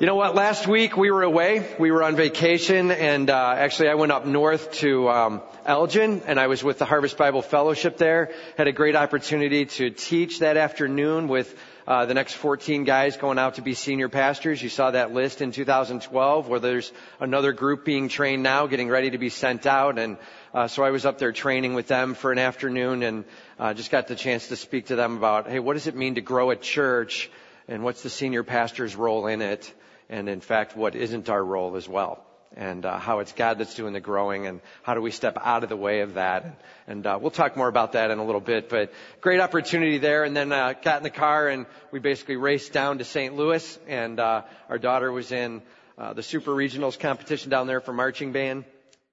[0.00, 0.34] You know what?
[0.34, 1.76] Last week we were away.
[1.78, 6.40] We were on vacation, and uh, actually I went up north to um, Elgin, and
[6.40, 8.32] I was with the Harvest Bible Fellowship there.
[8.56, 11.54] Had a great opportunity to teach that afternoon with
[11.86, 14.62] uh, the next 14 guys going out to be senior pastors.
[14.62, 16.90] You saw that list in 2012, where there's
[17.20, 20.16] another group being trained now, getting ready to be sent out, and
[20.54, 23.24] uh, so I was up there training with them for an afternoon, and
[23.58, 26.14] uh, just got the chance to speak to them about, hey, what does it mean
[26.14, 27.30] to grow a church?
[27.68, 29.72] and what's the senior pastor's role in it,
[30.10, 32.22] and in fact, what isn't our role as well,
[32.56, 35.62] and uh, how it's God that's doing the growing, and how do we step out
[35.62, 36.60] of the way of that.
[36.88, 40.24] And, uh, we'll talk more about that in a little bit, but great opportunity there.
[40.24, 43.36] And then uh, got in the car and we basically raced down to St.
[43.36, 45.62] Louis, and uh, our daughter was in
[45.96, 48.64] uh, the Super Regionals competition down there for marching band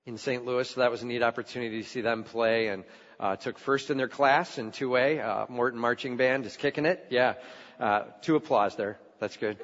[0.08, 0.46] in St.
[0.46, 2.84] Louis, so that was a neat opportunity to see them play and.
[3.20, 7.08] Uh, took first in their class in 2A, uh, Morton Marching Band is kicking it.
[7.10, 7.34] Yeah.
[7.80, 9.00] Uh, two applause there.
[9.20, 9.58] That's good.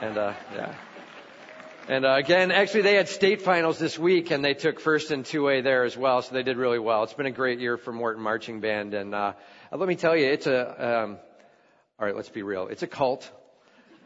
[0.00, 0.74] And, uh, yeah.
[1.86, 5.22] And uh, again, actually, they had state finals this week, and they took first and
[5.22, 7.04] 2A there as well, so they did really well.
[7.04, 9.34] It's been a great year for Morton Marching Band, and uh,
[9.70, 11.02] let me tell you, it's a.
[11.02, 11.18] Um,
[12.00, 12.68] all right, let's be real.
[12.68, 13.30] It's a cult.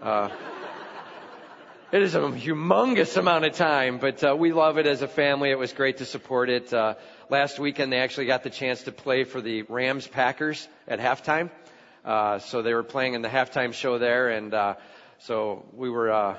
[0.02, 0.28] Uh,
[1.92, 5.50] it is a humongous amount of time, but uh, we love it as a family.
[5.50, 6.74] It was great to support it.
[6.74, 6.96] Uh,
[7.30, 11.48] last weekend, they actually got the chance to play for the Rams Packers at halftime.
[12.04, 14.74] Uh, so they were playing in the halftime show there, and uh,
[15.18, 16.36] so we were uh,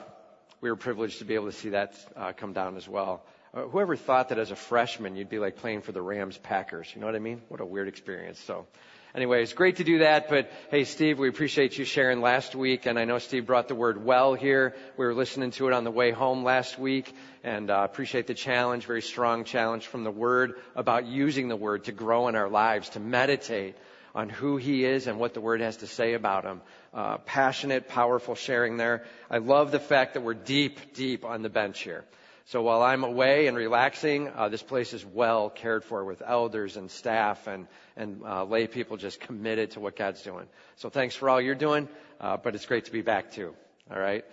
[0.61, 3.23] we were privileged to be able to see that uh, come down as well.
[3.53, 6.91] Uh, whoever thought that as a freshman you'd be like playing for the Rams Packers?
[6.93, 7.41] You know what I mean?
[7.47, 8.39] What a weird experience.
[8.39, 8.67] So.
[9.15, 12.85] Anyway, it's great to do that, but hey, Steve, we appreciate you sharing last week,
[12.85, 14.75] and I know Steve brought the word well here.
[14.97, 17.11] We were listening to it on the way home last week,
[17.43, 21.85] and uh, appreciate the challenge, very strong challenge from the word about using the word
[21.85, 23.75] to grow in our lives, to meditate
[24.15, 26.61] on who he is and what the word has to say about him.
[26.93, 29.05] Uh, passionate, powerful sharing there.
[29.29, 32.05] I love the fact that we're deep, deep on the bench here.
[32.45, 36.77] So while I'm away and relaxing, uh, this place is well cared for with elders
[36.77, 40.47] and staff and and uh, lay people just committed to what God's doing.
[40.77, 41.87] So thanks for all you're doing,
[42.19, 43.53] uh, but it's great to be back too.
[43.91, 44.25] All right.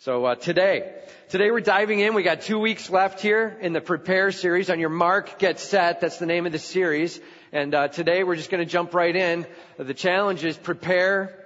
[0.00, 0.92] So uh, today,
[1.30, 2.14] today we're diving in.
[2.14, 4.68] We got two weeks left here in the Prepare series.
[4.68, 6.00] On your mark, get set.
[6.00, 7.18] That's the name of the series.
[7.54, 9.46] And uh, today we're just going to jump right in.
[9.76, 11.38] The challenge is prepare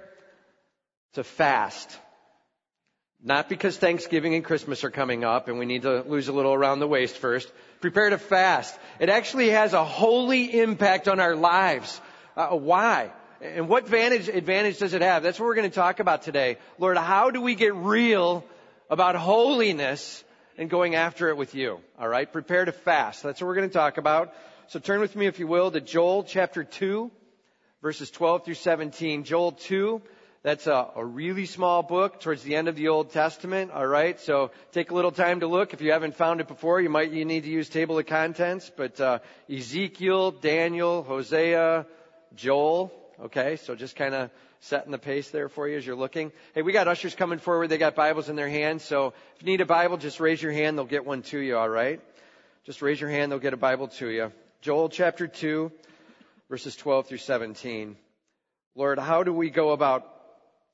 [1.13, 1.95] to fast.
[3.23, 6.51] Not because Thanksgiving and Christmas are coming up and we need to lose a little
[6.51, 7.51] around the waist first.
[7.79, 8.75] Prepare to fast.
[8.99, 12.01] It actually has a holy impact on our lives.
[12.35, 13.11] Uh, why?
[13.39, 15.21] And what advantage, advantage does it have?
[15.21, 16.57] That's what we're going to talk about today.
[16.79, 18.43] Lord, how do we get real
[18.89, 20.23] about holiness
[20.57, 21.81] and going after it with you?
[21.99, 22.33] All right?
[22.33, 23.21] Prepare to fast.
[23.21, 24.33] That's what we're going to talk about.
[24.69, 27.09] So turn with me, if you will, to Joel chapter 2,
[27.81, 29.23] verses 12 through 17.
[29.23, 29.99] Joel 2,
[30.43, 33.71] that's a, a, really small book towards the end of the Old Testament.
[33.71, 35.73] All right, so take a little time to look.
[35.73, 38.69] If you haven't found it before, you might you need to use table of contents.
[38.77, 39.19] But uh,
[39.51, 41.87] Ezekiel, Daniel, Hosea,
[42.35, 42.93] Joel.
[43.19, 44.29] Okay, so just kind of
[44.59, 46.31] setting the pace there for you as you're looking.
[46.53, 47.69] Hey, we got ushers coming forward.
[47.69, 48.83] They got Bibles in their hands.
[48.83, 50.77] So if you need a Bible, just raise your hand.
[50.77, 51.57] They'll get one to you.
[51.57, 51.99] All right,
[52.65, 53.31] just raise your hand.
[53.31, 54.31] They'll get a Bible to you.
[54.61, 55.71] Joel chapter 2,
[56.49, 57.95] verses 12 through 17.
[58.75, 60.05] Lord, how do we go about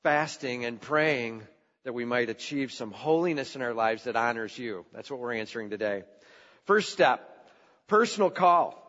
[0.02, 1.42] fasting and praying
[1.84, 4.84] that we might achieve some holiness in our lives that honors you?
[4.92, 6.02] That's what we're answering today.
[6.64, 7.48] First step,
[7.86, 8.82] personal call.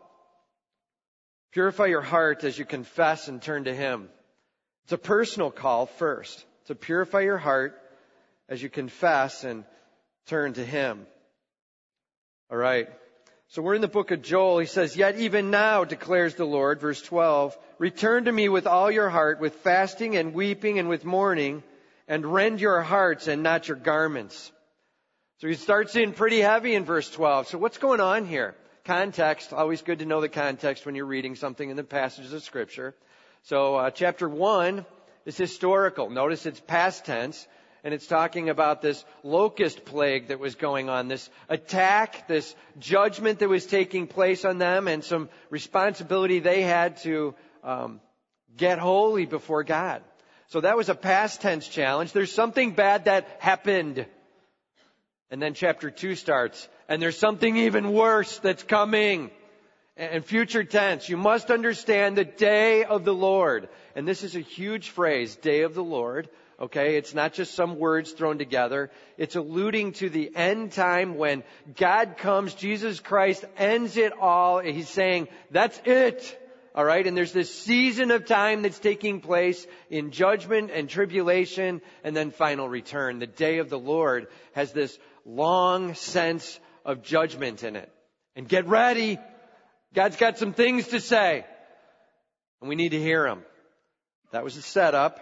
[1.52, 4.08] Purify your heart as you confess and turn to Him.
[4.82, 7.80] It's a personal call first to purify your heart
[8.48, 9.62] as you confess and
[10.26, 11.06] turn to Him.
[12.50, 12.88] All right.
[13.50, 14.58] So we're in the book of Joel.
[14.58, 18.90] He says, Yet even now, declares the Lord, verse 12, return to me with all
[18.90, 21.62] your heart, with fasting and weeping and with mourning,
[22.06, 24.52] and rend your hearts and not your garments.
[25.38, 27.48] So he starts in pretty heavy in verse 12.
[27.48, 28.54] So what's going on here?
[28.84, 32.42] Context, always good to know the context when you're reading something in the passages of
[32.42, 32.94] scripture.
[33.44, 34.84] So uh, chapter 1
[35.24, 36.10] is historical.
[36.10, 37.46] Notice it's past tense
[37.88, 43.38] and it's talking about this locust plague that was going on, this attack, this judgment
[43.38, 47.34] that was taking place on them, and some responsibility they had to
[47.64, 48.02] um,
[48.54, 50.02] get holy before God.
[50.48, 52.12] So that was a past tense challenge.
[52.12, 54.04] There's something bad that happened.
[55.30, 59.30] And then chapter 2 starts, and there's something even worse that's coming.
[59.96, 63.70] And future tense, you must understand the day of the Lord.
[63.96, 66.28] And this is a huge phrase, day of the Lord.
[66.60, 68.90] Okay, it's not just some words thrown together.
[69.16, 71.44] It's alluding to the end time when
[71.76, 74.58] God comes, Jesus Christ ends it all.
[74.58, 76.36] He's saying, that's it.
[76.76, 77.06] Alright?
[77.06, 82.32] And there's this season of time that's taking place in judgment and tribulation and then
[82.32, 83.20] final return.
[83.20, 87.92] The day of the Lord has this long sense of judgment in it.
[88.34, 89.18] And get ready.
[89.94, 91.44] God's got some things to say.
[92.60, 93.42] And we need to hear Him.
[94.32, 95.20] That was the setup.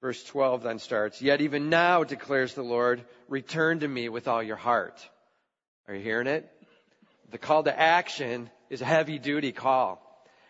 [0.00, 4.42] Verse 12 then starts, Yet even now, declares the Lord, return to me with all
[4.42, 5.06] your heart.
[5.88, 6.50] Are you hearing it?
[7.30, 10.00] The call to action is a heavy duty call.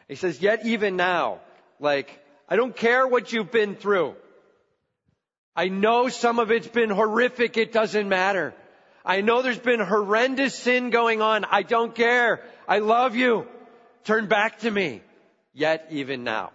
[0.08, 1.40] He says, yet even now,
[1.78, 2.18] like,
[2.48, 4.14] I don't care what you've been through.
[5.56, 7.56] I know some of it's been horrific.
[7.56, 8.54] It doesn't matter.
[9.04, 11.44] I know there's been horrendous sin going on.
[11.44, 12.42] I don't care.
[12.68, 13.46] I love you.
[14.04, 15.02] Turn back to me.
[15.52, 16.52] Yet even now.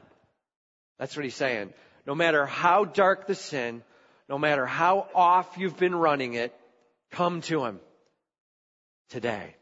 [0.98, 1.74] That's what he's saying.
[2.06, 3.84] No matter how dark the sin,
[4.30, 6.54] no matter how off you've been running it,
[7.12, 7.80] come to him
[9.10, 9.56] today.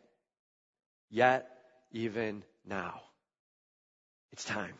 [1.10, 1.50] Yet
[1.92, 3.02] even now.
[4.32, 4.74] It's time.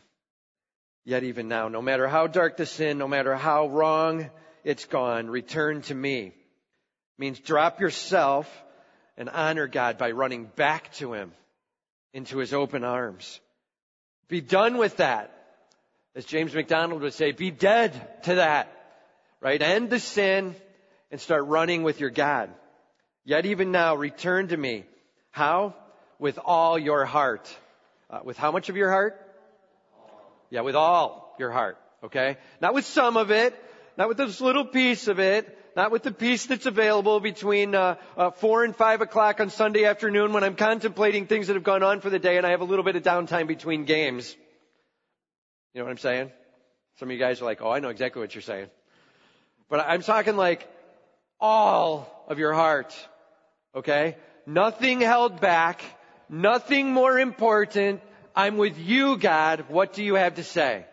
[1.04, 4.30] Yet even now, no matter how dark the sin, no matter how wrong
[4.64, 6.26] it's gone, return to me.
[6.26, 6.32] It
[7.18, 8.50] means drop yourself
[9.16, 11.32] and honor God by running back to Him
[12.12, 13.38] into His open arms.
[14.28, 15.30] Be done with that.
[16.16, 17.92] As James MacDonald would say, be dead
[18.24, 18.70] to that.
[19.40, 19.60] Right?
[19.60, 20.54] End the sin
[21.10, 22.50] and start running with your God.
[23.24, 24.84] Yet even now, return to me.
[25.30, 25.74] How?
[26.18, 27.54] With all your heart.
[28.08, 29.20] Uh, with how much of your heart?
[30.50, 31.78] Yeah, with all your heart.
[32.04, 32.36] Okay?
[32.60, 33.54] Not with some of it,
[33.96, 37.96] not with this little piece of it, not with the piece that's available between uh,
[38.16, 41.82] uh, four and five o'clock on Sunday afternoon when I'm contemplating things that have gone
[41.82, 44.36] on for the day and I have a little bit of downtime between games.
[45.74, 46.32] You know what I'm saying?
[46.98, 48.70] Some of you guys are like, "Oh, I know exactly what you're saying,"
[49.68, 50.68] but I'm talking like
[51.40, 52.94] all of your heart.
[53.74, 54.16] Okay?
[54.46, 55.82] Nothing held back.
[56.28, 58.00] Nothing more important
[58.36, 59.66] I'm with you, God.
[59.68, 60.86] What do you have to say?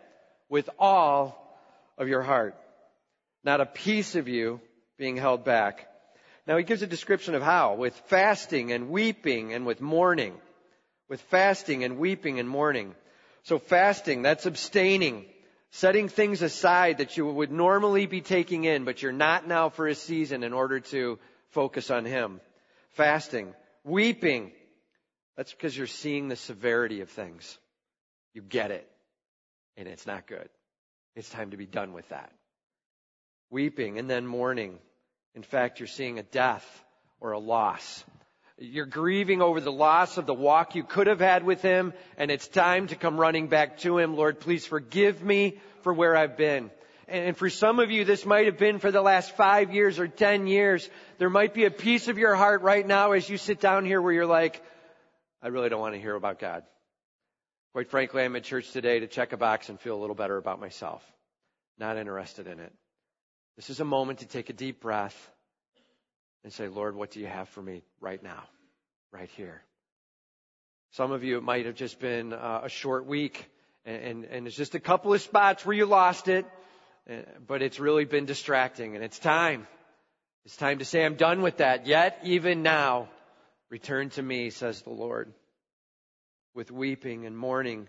[0.48, 1.58] With all
[1.98, 2.56] of your heart.
[3.44, 4.60] Not a piece of you
[4.96, 5.88] being held back.
[6.46, 7.74] Now he gives a description of how.
[7.74, 10.34] With fasting and weeping and with mourning.
[11.08, 12.94] With fasting and weeping and mourning.
[13.44, 15.26] So fasting, that's abstaining.
[15.70, 19.88] Setting things aside that you would normally be taking in, but you're not now for
[19.88, 21.18] a season in order to
[21.48, 22.40] focus on Him.
[22.90, 23.54] Fasting.
[23.82, 24.52] Weeping.
[25.36, 27.58] That's because you're seeing the severity of things.
[28.34, 28.86] You get it.
[29.76, 30.48] And it's not good.
[31.16, 32.32] It's time to be done with that.
[33.50, 34.78] Weeping and then mourning.
[35.34, 36.66] In fact, you're seeing a death
[37.20, 38.04] or a loss.
[38.62, 42.30] You're grieving over the loss of the walk you could have had with Him, and
[42.30, 44.14] it's time to come running back to Him.
[44.14, 46.70] Lord, please forgive me for where I've been.
[47.08, 50.06] And for some of you, this might have been for the last five years or
[50.06, 50.88] ten years.
[51.18, 54.00] There might be a piece of your heart right now as you sit down here
[54.00, 54.62] where you're like,
[55.42, 56.62] I really don't want to hear about God.
[57.72, 60.36] Quite frankly, I'm at church today to check a box and feel a little better
[60.36, 61.02] about myself.
[61.78, 62.72] Not interested in it.
[63.56, 65.31] This is a moment to take a deep breath
[66.44, 68.42] and say, Lord, what do you have for me right now,
[69.12, 69.62] right here?
[70.92, 73.48] Some of you, it might have just been uh, a short week
[73.84, 76.44] and, and, and it's just a couple of spots where you lost it,
[77.10, 77.14] uh,
[77.46, 79.66] but it's really been distracting and it's time.
[80.44, 81.86] It's time to say, I'm done with that.
[81.86, 83.08] Yet, even now,
[83.72, 85.32] Return to me, says the Lord,
[86.54, 87.88] with weeping and mourning.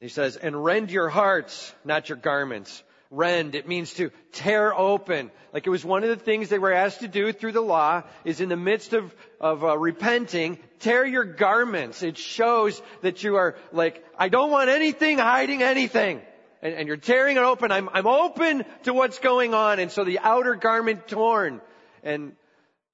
[0.00, 2.82] He says, and rend your hearts, not your garments.
[3.14, 5.30] Rend, it means to tear open.
[5.52, 8.02] Like it was one of the things they were asked to do through the law
[8.24, 12.02] is in the midst of, of uh, repenting, tear your garments.
[12.02, 16.22] It shows that you are like, I don't want anything hiding anything.
[16.60, 17.70] And, and you're tearing it open.
[17.70, 19.78] I'm, I'm open to what's going on.
[19.78, 21.60] And so the outer garment torn.
[22.02, 22.32] And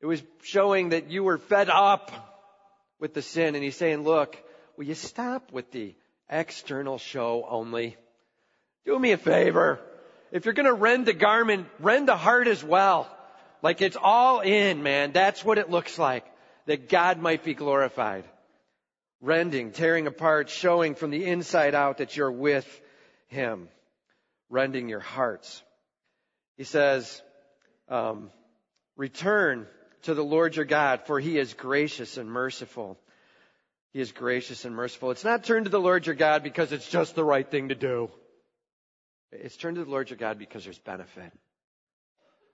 [0.03, 2.13] it was showing that you were fed up
[2.99, 3.55] with the sin.
[3.55, 4.37] And he's saying, look,
[4.77, 5.95] will you stop with the
[6.29, 7.97] external show only?
[8.85, 9.81] Do me a favor.
[10.33, 13.09] If you're gonna rend the garment, rend the heart as well.
[13.63, 15.13] Like it's all in, man.
[15.13, 16.25] That's what it looks like.
[16.67, 18.25] That God might be glorified.
[19.21, 22.81] Rending, tearing apart, showing from the inside out that you're with
[23.29, 23.69] Him.
[24.49, 25.63] Rending your hearts.
[26.57, 27.23] He says,
[27.89, 28.31] um,
[28.97, 29.67] return
[30.03, 32.99] to the Lord your God, for he is gracious and merciful.
[33.93, 35.11] He is gracious and merciful.
[35.11, 37.75] It's not turn to the Lord your God because it's just the right thing to
[37.75, 38.11] do.
[39.33, 41.33] It's turn to the Lord your God because there's benefit.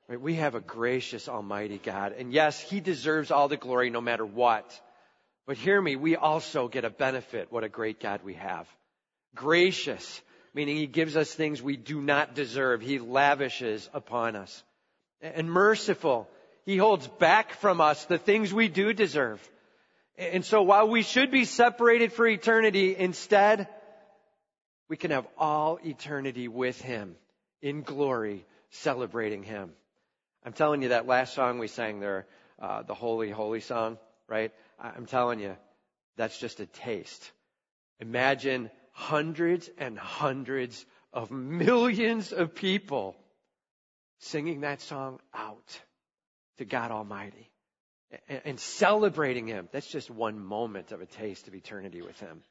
[0.09, 0.21] Right?
[0.21, 2.12] We have a gracious, almighty God.
[2.12, 4.80] And yes, he deserves all the glory no matter what.
[5.47, 7.50] But hear me, we also get a benefit.
[7.50, 8.68] What a great God we have.
[9.35, 10.21] Gracious,
[10.54, 12.80] meaning he gives us things we do not deserve.
[12.80, 14.62] He lavishes upon us.
[15.21, 16.28] And merciful,
[16.64, 19.40] he holds back from us the things we do deserve.
[20.18, 23.68] And so while we should be separated for eternity, instead,
[24.88, 27.16] we can have all eternity with Him
[27.62, 29.73] in glory, celebrating Him.
[30.45, 32.26] I'm telling you that last song we sang there,
[32.61, 34.52] uh, the Holy, Holy song, right?
[34.78, 35.57] I'm telling you,
[36.16, 37.31] that's just a taste.
[38.00, 43.16] Imagine hundreds and hundreds of millions of people
[44.19, 45.81] singing that song out
[46.59, 47.50] to God Almighty
[48.45, 49.69] and celebrating Him.
[49.73, 52.43] That's just one moment of a taste of eternity with Him.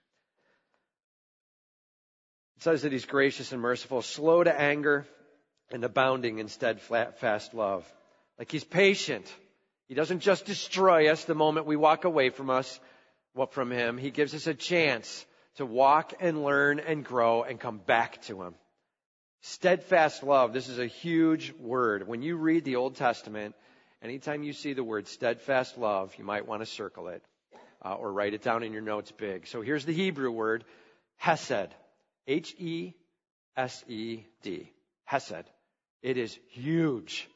[2.66, 5.06] Says that He's gracious and merciful, slow to anger,
[5.72, 7.86] and abounding in steadfast love.
[8.40, 9.32] Like He's patient.
[9.88, 12.80] He doesn't just destroy us the moment we walk away from us,
[13.52, 14.00] from Him.
[14.00, 18.42] He gives us a chance to walk and learn and grow and come back to
[18.42, 18.56] Him.
[19.42, 20.52] Steadfast love.
[20.52, 22.08] This is a huge word.
[22.08, 23.54] When you read the Old Testament,
[24.02, 27.22] anytime you see the word steadfast love, you might want to circle it
[27.84, 29.46] uh, or write it down in your notes big.
[29.46, 30.64] So here's the Hebrew word,
[31.18, 31.70] hesed.
[32.28, 32.94] H E
[33.56, 34.72] S E D.
[35.06, 35.46] Hesed.
[36.02, 37.28] It is huge.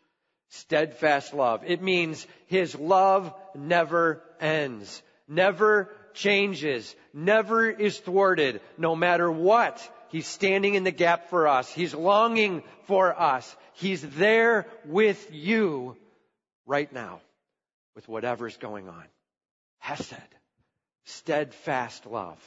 [0.50, 1.64] Steadfast love.
[1.66, 9.88] It means his love never ends, never changes, never is thwarted, no matter what.
[10.10, 11.72] He's standing in the gap for us.
[11.72, 13.56] He's longing for us.
[13.74, 15.96] He's there with you
[16.66, 17.22] right now
[17.96, 19.06] with whatever's going on.
[19.78, 20.16] Hesed.
[21.06, 22.40] Steadfast love.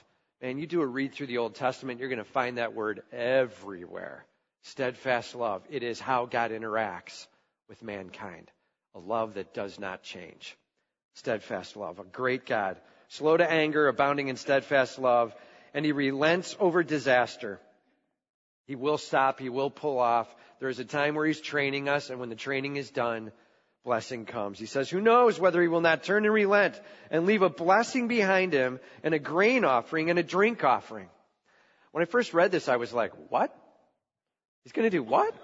[0.42, 3.02] And you do a read through the Old Testament, you're going to find that word
[3.12, 4.26] everywhere.
[4.62, 5.62] Steadfast love.
[5.70, 7.28] It is how God interacts
[7.68, 8.50] with mankind.
[8.96, 10.56] A love that does not change.
[11.14, 12.00] Steadfast love.
[12.00, 12.76] A great God.
[13.08, 15.34] Slow to anger, abounding in steadfast love,
[15.74, 17.60] and he relents over disaster.
[18.66, 19.38] He will stop.
[19.38, 20.34] He will pull off.
[20.58, 23.30] There is a time where he's training us, and when the training is done,
[23.84, 24.58] blessing comes.
[24.58, 28.06] He says, who knows whether he will not turn and relent and leave a blessing
[28.08, 31.08] behind him and a grain offering and a drink offering.
[31.90, 33.54] When I first read this, I was like, what?
[34.62, 35.34] He's going to do what?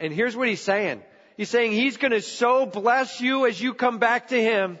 [0.00, 1.02] And here's what he's saying.
[1.36, 4.78] He's saying he's going to so bless you as you come back to him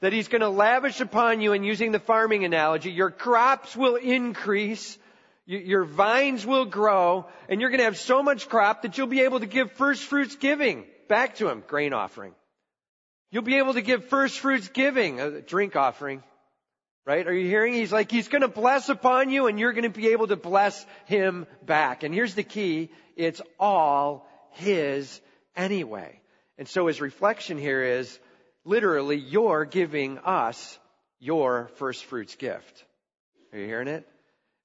[0.00, 3.96] that he's going to lavish upon you and using the farming analogy, your crops will
[3.96, 4.96] increase,
[5.44, 9.20] your vines will grow, and you're going to have so much crop that you'll be
[9.20, 12.34] able to give first fruits giving back to him, grain offering.
[13.30, 16.22] You'll be able to give first fruits giving, a drink offering.
[17.04, 17.26] Right?
[17.26, 17.72] Are you hearing?
[17.72, 20.36] He's like, he's going to bless upon you and you're going to be able to
[20.36, 22.02] bless him back.
[22.02, 22.90] And here's the key.
[23.16, 25.20] It's all his
[25.56, 26.20] anyway.
[26.58, 28.18] And so his reflection here is,
[28.64, 30.78] literally, you're giving us
[31.18, 32.84] your first fruits gift.
[33.52, 34.06] Are you hearing it?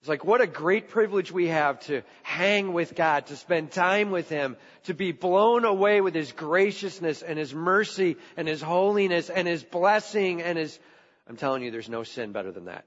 [0.03, 4.11] It's like what a great privilege we have to hang with God, to spend time
[4.11, 9.29] with Him, to be blown away with His graciousness and His mercy and His holiness
[9.29, 10.77] and His blessing and His,
[11.25, 12.83] I'm telling you, there's no sin better than that.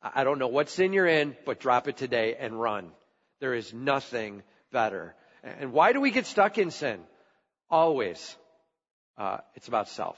[0.00, 2.90] I don't know what sin you're in, but drop it today and run.
[3.40, 5.14] There is nothing better.
[5.42, 7.00] And why do we get stuck in sin?
[7.68, 8.34] Always.
[9.18, 10.16] Uh, it's about self.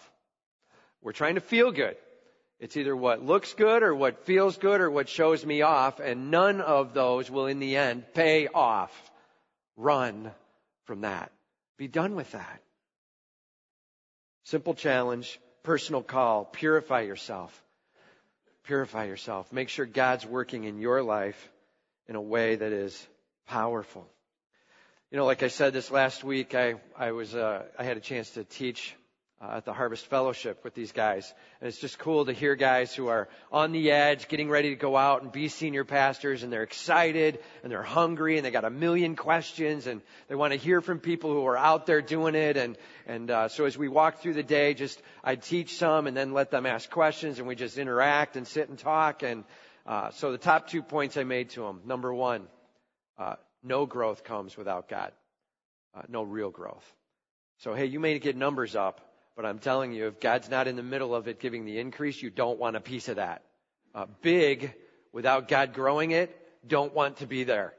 [1.02, 1.96] We're trying to feel good.
[2.58, 6.30] It's either what looks good or what feels good or what shows me off, and
[6.30, 8.92] none of those will in the end pay off.
[9.76, 10.30] Run
[10.84, 11.32] from that.
[11.76, 12.62] Be done with that.
[14.44, 17.62] Simple challenge, personal call, purify yourself.
[18.64, 19.52] Purify yourself.
[19.52, 21.50] Make sure God's working in your life
[22.08, 23.06] in a way that is
[23.46, 24.08] powerful.
[25.10, 28.00] You know, like I said this last week, I, I was, uh, I had a
[28.00, 28.94] chance to teach
[29.40, 31.32] uh, at the Harvest Fellowship with these guys.
[31.60, 34.76] And it's just cool to hear guys who are on the edge, getting ready to
[34.76, 38.64] go out and be senior pastors, and they're excited and they're hungry and they got
[38.64, 42.34] a million questions and they want to hear from people who are out there doing
[42.34, 42.56] it.
[42.56, 46.16] And and uh, so as we walk through the day, just I teach some and
[46.16, 49.22] then let them ask questions, and we just interact and sit and talk.
[49.22, 49.44] And
[49.86, 52.46] uh, so the top two points I made to them: number one,
[53.18, 55.12] uh, no growth comes without God,
[55.94, 56.90] uh, no real growth.
[57.58, 59.05] So hey, you may get numbers up
[59.36, 62.20] but I'm telling you, if God's not in the middle of it giving the increase,
[62.20, 63.42] you don't want a piece of that.
[63.94, 64.72] Uh, big,
[65.12, 66.34] without God growing it,
[66.66, 67.74] don't want to be there.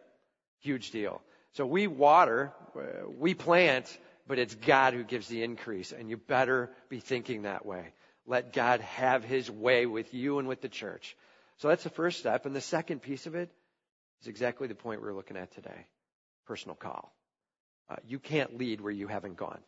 [0.62, 1.22] Huge deal.
[1.54, 3.98] So we water, uh, we plant,
[4.28, 7.94] but it's God who gives the increase, and you better be thinking that way.
[8.28, 11.16] Let God have His way with you and with the church.
[11.58, 12.46] So that's the first step.
[12.46, 13.50] And the second piece of it
[14.22, 15.88] is exactly the point we're looking at today.
[16.46, 17.14] Personal call.
[17.90, 19.60] Uh, you can't lead where you haven't gone.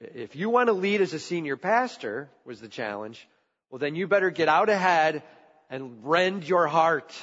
[0.00, 3.26] If you want to lead as a senior pastor, was the challenge,
[3.70, 5.22] well then you better get out ahead
[5.70, 7.14] and rend your heart.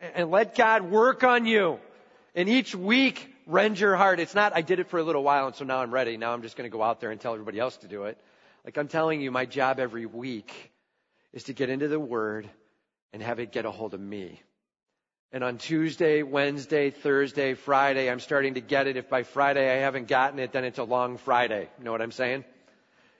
[0.00, 1.80] And let God work on you.
[2.34, 4.20] And each week, rend your heart.
[4.20, 6.16] It's not, I did it for a little while and so now I'm ready.
[6.16, 8.18] Now I'm just going to go out there and tell everybody else to do it.
[8.64, 10.72] Like I'm telling you, my job every week
[11.32, 12.48] is to get into the Word
[13.12, 14.42] and have it get a hold of me.
[15.30, 18.96] And on Tuesday, Wednesday, Thursday, Friday, I'm starting to get it.
[18.96, 21.68] If by Friday I haven't gotten it, then it's a long Friday.
[21.78, 22.44] You know what I'm saying?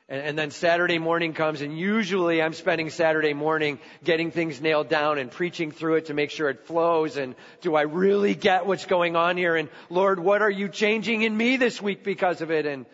[0.08, 4.88] And, and, then Saturday morning comes and usually I'm spending Saturday morning getting things nailed
[4.88, 7.18] down and preaching through it to make sure it flows.
[7.18, 9.54] And do I really get what's going on here?
[9.54, 12.64] And Lord, what are you changing in me this week because of it?
[12.64, 12.86] And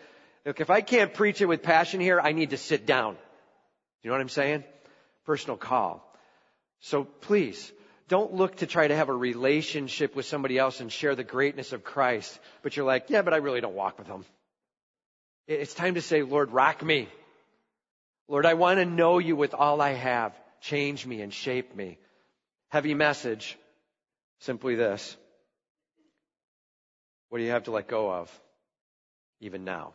[0.45, 3.15] look, if I can't preach it with passion here, I need to sit down.
[4.03, 4.65] You know what I'm saying?
[5.25, 6.05] Personal call.
[6.81, 7.71] So please,
[8.07, 11.73] don't look to try to have a relationship with somebody else and share the greatness
[11.73, 14.25] of Christ, but you're like, yeah, but I really don't walk with them.
[15.47, 17.07] It's time to say, Lord, rock me.
[18.27, 20.33] Lord, I want to know you with all I have.
[20.61, 21.97] Change me and shape me.
[22.69, 23.57] Heavy message.
[24.39, 25.15] Simply this.
[27.29, 28.39] What do you have to let go of?
[29.39, 29.93] Even now.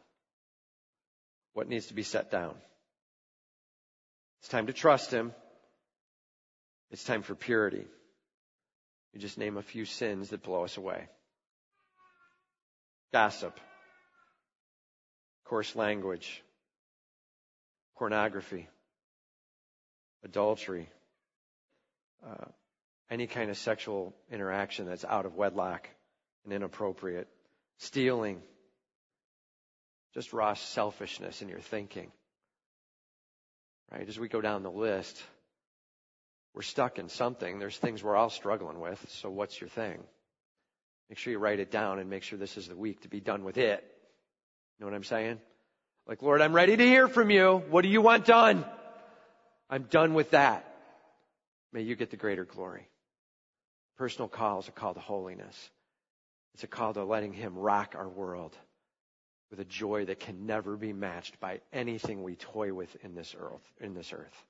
[1.52, 2.54] What needs to be set down?
[4.40, 5.32] It's time to trust Him.
[6.90, 7.86] It's time for purity.
[9.12, 11.08] You just name a few sins that blow us away.
[13.12, 13.58] Gossip.
[15.44, 16.42] Coarse language.
[17.96, 18.68] Pornography.
[20.24, 20.88] Adultery.
[22.24, 22.44] Uh,
[23.10, 25.88] any kind of sexual interaction that's out of wedlock
[26.44, 27.26] and inappropriate.
[27.78, 28.40] Stealing.
[30.14, 32.12] Just raw selfishness in your thinking.
[33.90, 34.08] Right?
[34.08, 35.20] As we go down the list,
[36.54, 37.58] we're stuck in something.
[37.58, 39.04] There's things we're all struggling with.
[39.10, 40.02] So what's your thing?
[41.08, 43.20] Make sure you write it down and make sure this is the week to be
[43.20, 43.84] done with it.
[44.78, 45.40] You know what I'm saying?
[46.06, 47.62] Like, Lord, I'm ready to hear from you.
[47.70, 48.64] What do you want done?
[49.68, 50.66] I'm done with that.
[51.72, 52.88] May you get the greater glory.
[53.96, 55.70] Personal call is a call to holiness.
[56.54, 58.56] It's a call to letting Him rock our world
[59.50, 63.34] with a joy that can never be matched by anything we toy with in this
[63.38, 64.44] earth, in this earth.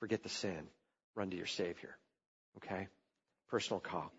[0.00, 0.66] Forget the sin
[1.14, 1.96] run to your Savior.
[2.58, 2.88] Okay?
[3.48, 4.12] Personal call.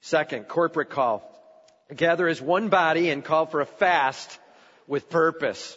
[0.00, 1.22] Second, corporate call.
[1.94, 4.38] Gather as one body and call for a fast
[4.86, 5.76] with purpose.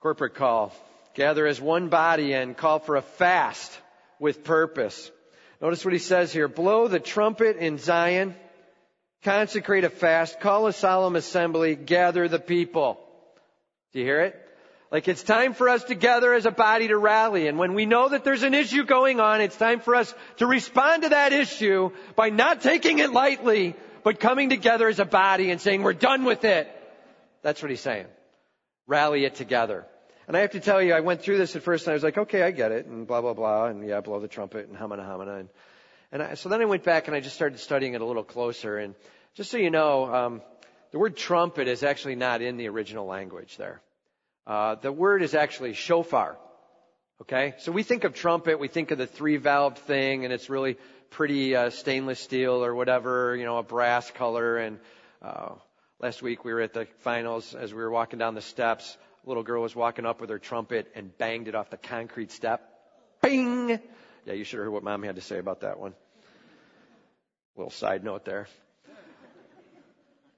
[0.00, 0.74] Corporate call.
[1.14, 3.70] Gather as one body and call for a fast
[4.18, 5.10] with purpose.
[5.60, 6.48] Notice what he says here.
[6.48, 8.34] Blow the trumpet in Zion.
[9.22, 10.40] Consecrate a fast.
[10.40, 11.76] Call a solemn assembly.
[11.76, 12.98] Gather the people.
[13.92, 14.48] Do you hear it?
[14.92, 17.48] Like it's time for us together as a body to rally.
[17.48, 20.46] And when we know that there's an issue going on, it's time for us to
[20.46, 23.74] respond to that issue by not taking it lightly,
[24.04, 26.68] but coming together as a body and saying, we're done with it.
[27.40, 28.04] That's what he's saying.
[28.86, 29.86] Rally it together.
[30.28, 32.02] And I have to tell you, I went through this at first and I was
[32.02, 34.76] like, okay, I get it, and blah, blah, blah, and yeah, blow the trumpet and
[34.76, 35.40] hamana, hamana.
[35.40, 35.48] And,
[36.12, 38.24] and I, so then I went back and I just started studying it a little
[38.24, 38.76] closer.
[38.76, 38.94] And
[39.36, 40.42] just so you know, um,
[40.90, 43.80] the word trumpet is actually not in the original language there.
[44.46, 46.36] Uh, the word is actually shofar.
[47.22, 50.50] Okay, so we think of trumpet, we think of the three valve thing, and it's
[50.50, 50.76] really
[51.10, 54.58] pretty uh, stainless steel or whatever, you know, a brass color.
[54.58, 54.80] And
[55.20, 55.50] uh,
[56.00, 58.96] last week we were at the finals as we were walking down the steps.
[59.24, 62.32] A little girl was walking up with her trumpet and banged it off the concrete
[62.32, 62.68] step.
[63.22, 63.78] Bing!
[64.24, 65.94] Yeah, you should have heard what mom had to say about that one.
[67.56, 68.48] Little side note there.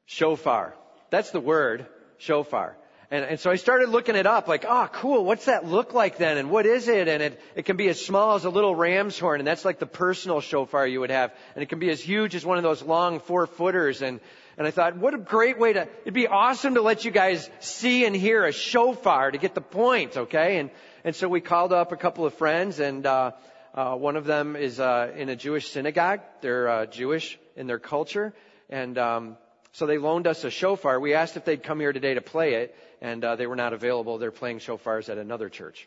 [0.04, 0.74] Shofar.
[1.08, 1.86] That's the word,
[2.18, 2.76] shofar.
[3.14, 6.18] And, and so I started looking it up, like, oh, cool, what's that look like
[6.18, 6.36] then?
[6.36, 7.06] And what is it?
[7.06, 9.78] And it, it can be as small as a little ram's horn, and that's like
[9.78, 11.32] the personal shofar you would have.
[11.54, 14.02] And it can be as huge as one of those long four footers.
[14.02, 14.18] And,
[14.58, 17.48] and I thought, what a great way to, it'd be awesome to let you guys
[17.60, 20.58] see and hear a shofar to get the point, okay?
[20.58, 20.70] And,
[21.04, 23.30] and so we called up a couple of friends, and, uh,
[23.74, 26.18] uh, one of them is uh, in a Jewish synagogue.
[26.40, 28.34] They're uh, Jewish in their culture,
[28.68, 29.36] and um,
[29.74, 31.00] so they loaned us a shofar.
[31.00, 33.74] We asked if they'd come here today to play it, and uh, they were not
[33.74, 34.16] available.
[34.16, 35.86] They're playing shofars at another church.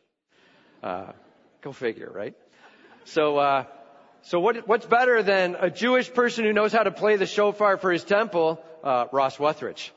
[0.83, 1.13] Uh,
[1.61, 2.35] go figure, right?
[3.05, 3.63] So, uh,
[4.21, 7.77] so what, what's better than a Jewish person who knows how to play the shofar
[7.77, 8.63] for his temple?
[8.83, 9.89] Uh, Ross Wuthridge.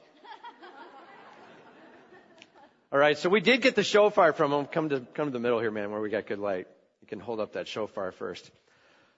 [2.92, 4.64] All right, so we did get the shofar from him.
[4.64, 6.68] Come to come to the middle here, man, where we got good light.
[7.02, 8.50] You can hold up that shofar first.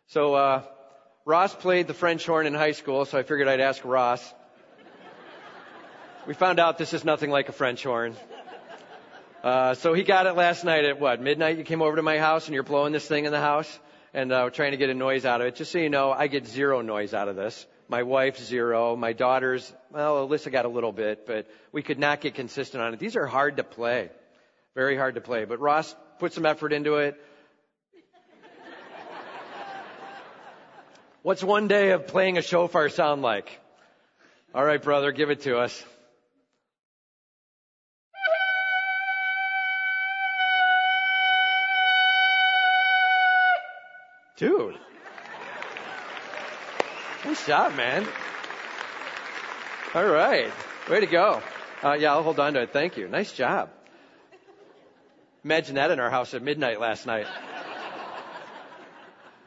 [0.09, 0.65] So uh,
[1.25, 4.35] Ross played the French horn in high school, so I figured I'd ask Ross.
[6.25, 8.15] We found out this is nothing like a French horn.
[9.43, 11.59] Uh, so he got it last night at what, midnight?
[11.59, 13.81] You came over to my house and you're blowing this thing in the house
[14.15, 15.57] and uh, trying to get a noise out of it.
[15.57, 17.67] Just so you know, I get zero noise out of this.
[17.89, 18.95] My wife, zero.
[18.95, 22.95] My daughters, well, Alyssa got a little bit, but we could not get consistent on
[22.95, 23.01] it.
[23.01, 24.09] These are hard to play.
[24.77, 25.45] Very hard to play.
[25.45, 27.21] But Ross put some effort into it.
[31.23, 33.61] What's one day of playing a shofar sound like?
[34.55, 35.85] All right, brother, give it to us.
[44.43, 44.75] Dude.
[47.25, 48.05] Nice job, man.
[49.95, 50.51] All right.
[50.91, 51.41] Way to go.
[51.81, 52.73] Uh, yeah, I'll hold on to it.
[52.73, 53.07] Thank you.
[53.07, 53.71] Nice job.
[55.45, 57.29] Imagine that in our house at midnight last night.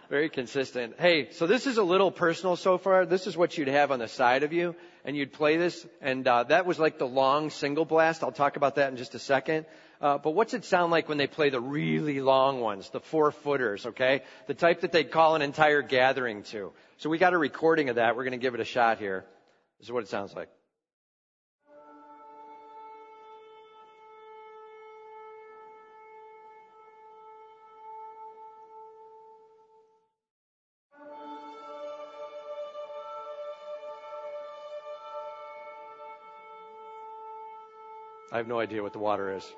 [0.10, 0.94] Very consistent.
[0.98, 3.06] Hey, so this is a little personal shofar.
[3.06, 6.26] This is what you'd have on the side of you, and you'd play this, and
[6.26, 8.24] uh, that was like the long single blast.
[8.24, 9.66] I'll talk about that in just a second.
[10.02, 13.32] Uh, but what's it sound like when they play the really long ones, the four
[13.32, 14.24] footers, okay?
[14.48, 16.72] The type that they'd call an entire gathering to.
[16.98, 18.16] So we got a recording of that.
[18.16, 19.26] We're going to give it a shot here.
[19.80, 20.50] This is what it sounds like.
[38.32, 39.50] I have no idea what the water is.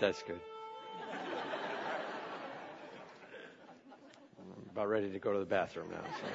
[0.00, 0.40] Right, that's good.
[4.38, 5.98] I'm about ready to go to the bathroom now.
[6.20, 6.26] So.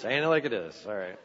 [0.00, 0.86] Saying it like it is.
[0.86, 1.18] All right.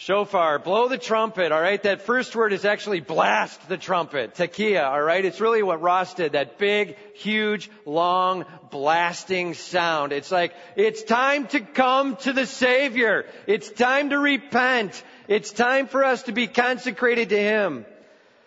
[0.00, 1.82] Shofar, blow the trumpet, alright?
[1.82, 4.36] That first word is actually blast the trumpet.
[4.36, 5.24] Tekiah, alright?
[5.24, 10.12] It's really what Ross did, that big, huge, long, blasting sound.
[10.12, 13.26] It's like, it's time to come to the Savior.
[13.48, 15.02] It's time to repent.
[15.26, 17.84] It's time for us to be consecrated to Him.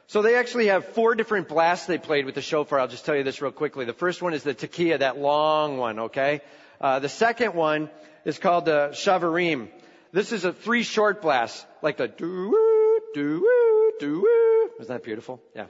[0.07, 2.79] So they actually have four different blasts they played with the shofar.
[2.79, 3.83] I'll just tell you this real quickly.
[3.83, 6.39] The first one is the tekiah, that long one, okay?
[6.79, 7.89] Uh, the second one
[8.23, 9.67] is called the shevarim.
[10.13, 15.41] This is a three short blasts, like the do do do Isn't that beautiful?
[15.55, 15.67] Yeah.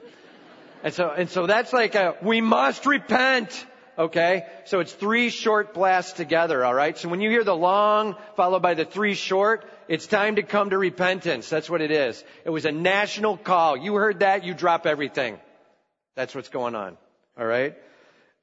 [0.82, 3.66] And so, and so that's like a, we must repent.
[3.96, 4.46] Okay?
[4.64, 6.96] So it's three short blasts together, alright?
[6.98, 10.70] So when you hear the long followed by the three short, it's time to come
[10.70, 11.48] to repentance.
[11.48, 12.24] That's what it is.
[12.44, 13.76] It was a national call.
[13.76, 15.38] You heard that, you drop everything.
[16.16, 16.96] That's what's going on.
[17.38, 17.76] Alright?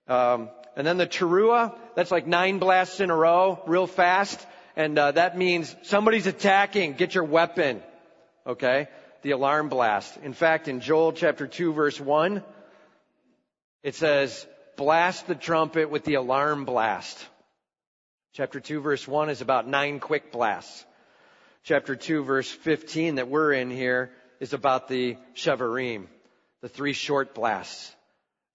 [0.08, 4.46] Um, and then the teruah, that's like nine blasts in a row, real fast
[4.80, 6.94] and uh, that means somebody's attacking.
[6.94, 7.84] Get your weapon.
[8.48, 8.88] Okay,
[9.24, 10.16] the alarm blast.
[10.24, 12.44] In fact, in Joel chapter two, verse one,
[13.84, 17.18] it says, "Blast the trumpet with the alarm blast."
[18.32, 20.86] Chapter 2 verse 1 is about nine quick blasts.
[21.64, 26.06] Chapter 2 verse 15 that we're in here is about the Shevarim,
[26.62, 27.94] the three short blasts.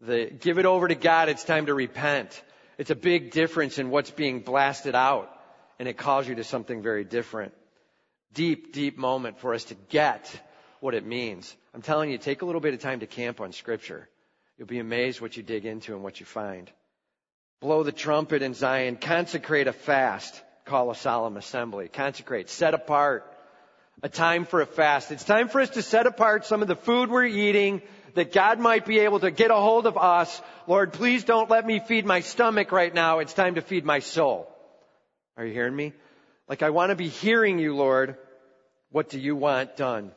[0.00, 2.40] The give it over to God, it's time to repent.
[2.78, 5.33] It's a big difference in what's being blasted out
[5.78, 7.52] and it calls you to something very different.
[8.32, 10.30] Deep, deep moment for us to get
[10.80, 11.54] what it means.
[11.72, 14.08] I'm telling you, take a little bit of time to camp on scripture.
[14.58, 16.70] You'll be amazed what you dig into and what you find.
[17.60, 18.96] Blow the trumpet in Zion.
[18.96, 20.40] Consecrate a fast.
[20.64, 21.88] Call a solemn assembly.
[21.88, 22.48] Consecrate.
[22.48, 23.30] Set apart.
[24.02, 25.10] A time for a fast.
[25.10, 27.80] It's time for us to set apart some of the food we're eating
[28.14, 30.40] that God might be able to get a hold of us.
[30.66, 33.20] Lord, please don't let me feed my stomach right now.
[33.20, 34.53] It's time to feed my soul.
[35.36, 35.92] Are you hearing me?
[36.48, 38.16] Like, I want to be hearing you, Lord.
[38.90, 40.12] What do you want done?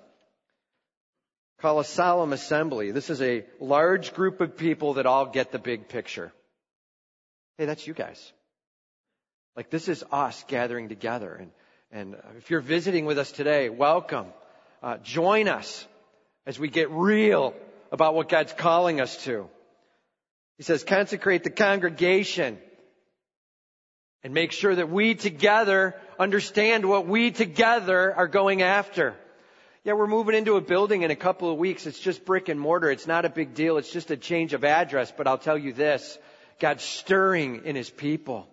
[1.60, 2.91] Call a solemn assembly.
[2.91, 6.32] This is a large group of people that all get the big picture.
[7.58, 8.32] Hey, that's you guys.
[9.56, 11.34] Like, this is us gathering together.
[11.34, 11.51] And,
[11.91, 14.27] and if you're visiting with us today, welcome.
[14.84, 15.88] Uh, join us
[16.45, 17.56] as we get real
[17.91, 19.49] about what God's calling us to.
[20.58, 22.60] He says, consecrate the congregation
[24.23, 29.15] and make sure that we together understand what we together are going after.
[29.84, 31.86] Yeah, we're moving into a building in a couple of weeks.
[31.86, 32.91] It's just brick and mortar.
[32.91, 33.77] It's not a big deal.
[33.77, 35.13] It's just a change of address.
[35.15, 36.17] But I'll tell you this,
[36.60, 38.49] God's stirring in His people.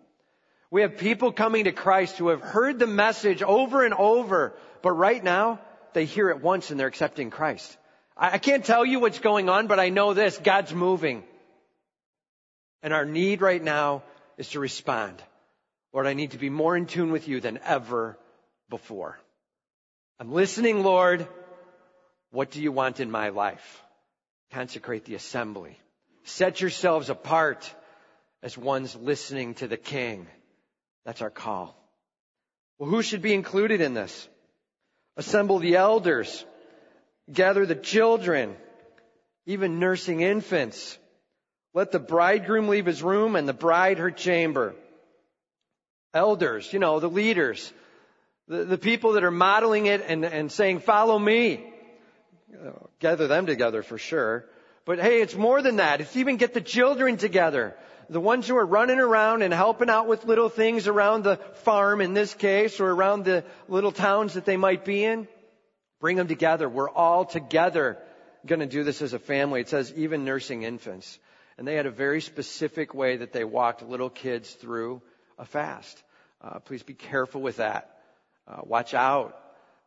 [0.70, 4.92] We have people coming to Christ who have heard the message over and over, but
[4.92, 5.61] right now,
[5.92, 7.77] they hear it once and they're accepting Christ.
[8.16, 11.24] I can't tell you what's going on, but I know this, God's moving.
[12.83, 14.03] And our need right now
[14.37, 15.22] is to respond.
[15.94, 18.18] Lord, I need to be more in tune with you than ever
[18.68, 19.16] before.
[20.18, 21.28] I'm listening, Lord.
[22.33, 23.80] What do you want in my life?
[24.50, 25.78] Consecrate the assembly.
[26.24, 27.72] Set yourselves apart
[28.42, 30.26] as ones listening to the King.
[31.04, 31.76] That's our call.
[32.78, 34.28] Well, who should be included in this?
[35.16, 36.44] Assemble the elders.
[37.33, 38.57] Gather the children.
[39.46, 40.98] Even nursing infants.
[41.72, 44.74] Let the bridegroom leave his room and the bride her chamber.
[46.14, 47.72] Elders, you know, the leaders,
[48.48, 51.64] the, the people that are modeling it and, and saying, follow me.
[53.00, 54.46] Gather them together for sure.
[54.85, 56.00] But hey, it's more than that.
[56.00, 57.74] It's even get the children together.
[58.11, 62.00] The ones who are running around and helping out with little things around the farm
[62.00, 65.27] in this case or around the little towns that they might be in.
[66.00, 66.68] Bring them together.
[66.68, 67.98] We're all together
[68.44, 69.62] going to do this as a family.
[69.62, 71.18] It says even nursing infants.
[71.57, 75.00] And they had a very specific way that they walked little kids through
[75.38, 76.03] a fast.
[76.44, 77.98] Uh, please be careful with that.
[78.46, 79.40] Uh, watch out.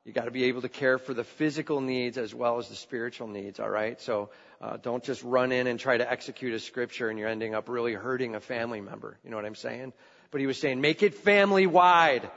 [0.06, 2.76] You got to be able to care for the physical needs as well as the
[2.76, 3.60] spiritual needs.
[3.60, 4.02] All right.
[4.02, 4.30] So
[4.62, 7.70] uh, don't just run in and try to execute a scripture and you're ending up
[7.70, 9.20] really hurting a family member.
[9.24, 9.94] You know what I'm saying?
[10.32, 12.30] But he was saying, make it family wide.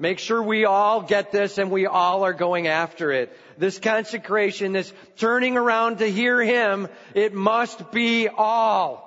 [0.00, 3.36] Make sure we all get this and we all are going after it.
[3.58, 9.04] This consecration, this turning around to hear Him, it must be all.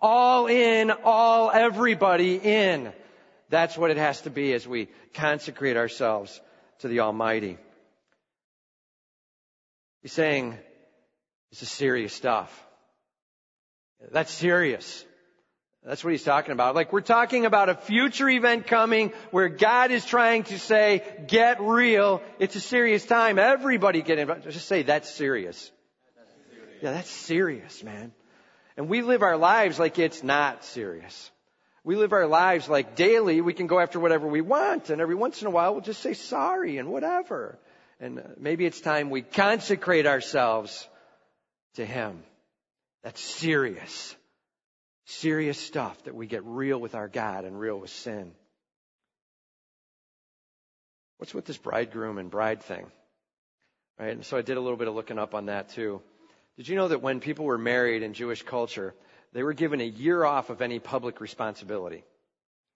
[0.00, 2.92] All in, all everybody in.
[3.50, 6.40] That's what it has to be as we consecrate ourselves
[6.78, 7.58] to the Almighty.
[10.02, 10.56] He's saying,
[11.50, 12.50] this is serious stuff.
[14.12, 15.04] That's serious.
[15.84, 16.74] That's what he's talking about.
[16.74, 21.60] Like we're talking about a future event coming where God is trying to say, get
[21.60, 22.22] real.
[22.38, 23.38] It's a serious time.
[23.38, 24.44] Everybody get involved.
[24.44, 25.70] Just say, that's serious.
[26.82, 28.12] Yeah, that's serious, man.
[28.76, 31.30] And we live our lives like it's not serious.
[31.82, 35.14] We live our lives like daily we can go after whatever we want and every
[35.14, 37.58] once in a while we'll just say sorry and whatever.
[37.98, 40.88] And uh, maybe it's time we consecrate ourselves
[41.74, 42.22] to Him.
[43.02, 44.14] That's serious.
[45.06, 48.32] Serious stuff that we get real with our God and real with sin.
[51.18, 52.86] What's with this bridegroom and bride thing?
[53.98, 54.12] Right?
[54.12, 56.00] And so I did a little bit of looking up on that too.
[56.56, 58.94] Did you know that when people were married in Jewish culture,
[59.32, 62.04] they were given a year off of any public responsibility.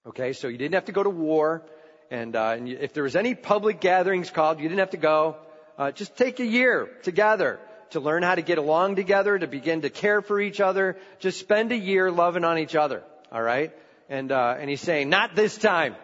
[0.06, 1.62] Okay, so you didn't have to go to war,
[2.10, 5.36] and, uh, and if there was any public gatherings called, you didn't have to go.
[5.78, 7.58] Uh, just take a year together
[7.90, 10.96] to learn how to get along together, to begin to care for each other.
[11.18, 13.02] Just spend a year loving on each other.
[13.32, 13.72] All right,
[14.08, 15.96] and uh, and he's saying, not this time.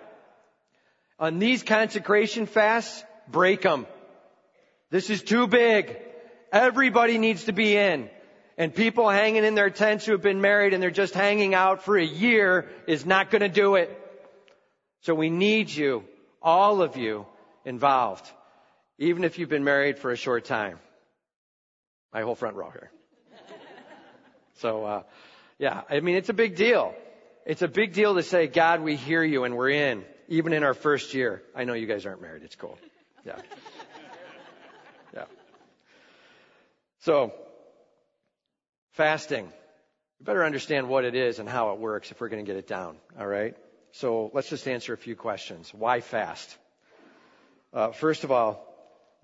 [1.19, 3.87] On these consecration fasts, break them.
[4.91, 5.97] This is too big.
[6.51, 8.09] Everybody needs to be in.
[8.57, 11.83] And people hanging in their tents who have been married and they're just hanging out
[11.83, 13.97] for a year is not going to do it.
[15.03, 16.05] So we need you,
[16.43, 17.27] all of you,
[17.65, 18.31] involved,
[18.99, 20.79] even if you've been married for a short time.
[22.13, 22.91] My whole front row here.
[24.59, 25.03] so, uh,
[25.59, 26.95] yeah, I mean, it's a big deal.
[27.47, 30.65] It's a big deal to say, God, we hear you and we're in, even in
[30.65, 31.43] our first year.
[31.55, 32.43] I know you guys aren't married.
[32.43, 32.79] It's cool.
[33.25, 33.37] Yeah.
[35.15, 35.25] Yeah.
[37.01, 37.33] So,
[39.01, 39.51] Fasting.
[40.19, 42.59] We better understand what it is and how it works if we're going to get
[42.59, 42.99] it down.
[43.19, 43.57] All right.
[43.93, 45.73] So let's just answer a few questions.
[45.73, 46.55] Why fast?
[47.73, 48.63] Uh, first of all,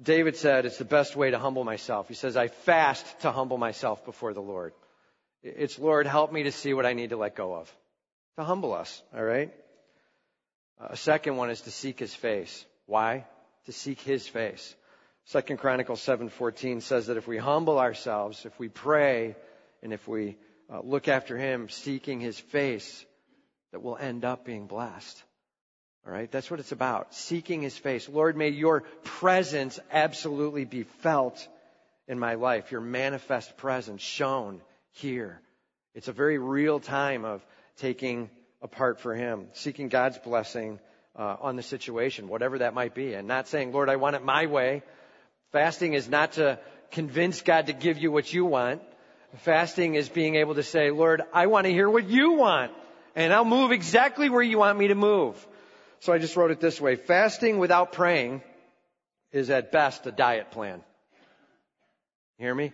[0.03, 2.09] David said it's the best way to humble myself.
[2.09, 4.73] He says, I fast to humble myself before the Lord.
[5.43, 7.71] It's, Lord, help me to see what I need to let go of.
[8.39, 9.03] To humble us.
[9.15, 9.53] All right.
[10.81, 12.65] Uh, a second one is to seek his face.
[12.87, 13.27] Why?
[13.67, 14.75] To seek his face.
[15.27, 19.37] Second Chronicles 7:14 says that if we humble ourselves, if we pray,
[19.87, 20.37] and if we
[20.68, 23.07] uh, look after Him, seeking His face,
[23.70, 25.22] that we'll end up being blessed.
[26.05, 27.14] All right, that's what it's about.
[27.14, 28.09] Seeking His face.
[28.09, 31.46] Lord, may Your presence absolutely be felt
[32.09, 32.72] in my life.
[32.72, 35.40] Your manifest presence shown here.
[35.94, 37.46] It's a very real time of
[37.77, 38.29] taking
[38.61, 40.81] apart for Him, seeking God's blessing
[41.14, 44.25] uh, on the situation, whatever that might be, and not saying, Lord, I want it
[44.25, 44.83] my way.
[45.53, 46.59] Fasting is not to
[46.90, 48.83] convince God to give you what you want.
[49.38, 52.72] Fasting is being able to say, Lord, I want to hear what you want,
[53.14, 55.35] and I'll move exactly where you want me to move.
[56.01, 56.96] So I just wrote it this way.
[56.96, 58.42] Fasting without praying
[59.33, 60.83] is at best a diet plan.
[62.38, 62.72] You hear me?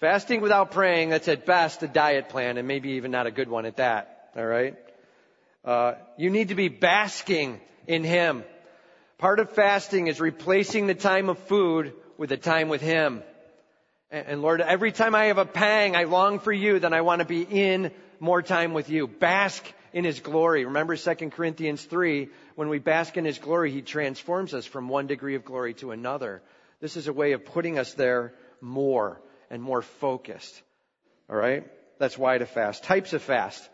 [0.00, 3.48] Fasting without praying, that's at best a diet plan, and maybe even not a good
[3.48, 4.30] one at that.
[4.36, 4.76] All right?
[5.64, 8.44] Uh, you need to be basking in Him.
[9.18, 13.22] Part of fasting is replacing the time of food with the time with Him.
[14.14, 17.18] And Lord, every time I have a pang, I long for you, then I want
[17.18, 19.08] to be in more time with you.
[19.08, 20.64] Bask in his glory.
[20.64, 25.08] Remember 2 Corinthians 3, when we bask in his glory, he transforms us from one
[25.08, 26.42] degree of glory to another.
[26.80, 30.62] This is a way of putting us there more and more focused.
[31.28, 31.66] All right?
[31.98, 32.84] That's why to fast.
[32.84, 33.68] Types of fast.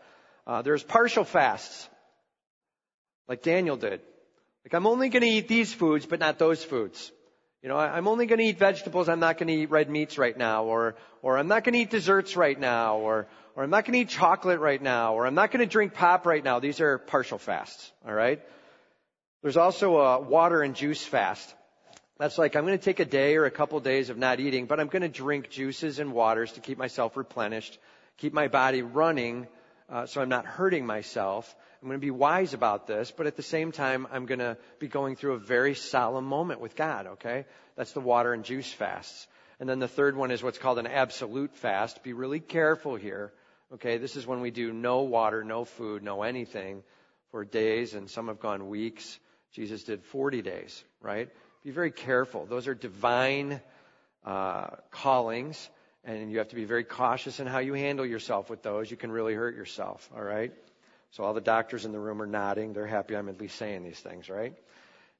[0.47, 1.87] Uh, there's partial fasts,
[3.27, 4.01] like Daniel did.
[4.65, 7.11] Like, I'm only going to eat these foods, but not those foods.
[7.61, 9.07] You know, I'm only going to eat vegetables.
[9.07, 11.79] I'm not going to eat red meats right now, or or I'm not going to
[11.79, 15.27] eat desserts right now, or or I'm not going to eat chocolate right now, or
[15.27, 16.59] I'm not going to drink pop right now.
[16.59, 17.91] These are partial fasts.
[18.07, 18.41] All right.
[19.43, 21.53] There's also a water and juice fast.
[22.17, 24.39] That's like I'm going to take a day or a couple of days of not
[24.39, 27.77] eating, but I'm going to drink juices and waters to keep myself replenished,
[28.17, 29.47] keep my body running
[29.91, 31.53] uh, so I'm not hurting myself.
[31.81, 34.55] I'm going to be wise about this, but at the same time, I'm going to
[34.77, 37.45] be going through a very solemn moment with God, okay?
[37.75, 39.27] That's the water and juice fasts.
[39.59, 42.03] And then the third one is what's called an absolute fast.
[42.03, 43.33] Be really careful here,
[43.73, 43.97] okay?
[43.97, 46.83] This is when we do no water, no food, no anything
[47.31, 49.19] for days, and some have gone weeks.
[49.53, 51.29] Jesus did 40 days, right?
[51.63, 52.45] Be very careful.
[52.45, 53.59] Those are divine
[54.23, 55.67] uh, callings,
[56.03, 58.91] and you have to be very cautious in how you handle yourself with those.
[58.91, 60.53] You can really hurt yourself, all right?
[61.11, 62.73] So all the doctors in the room are nodding.
[62.73, 64.53] They're happy I'm at least saying these things, right?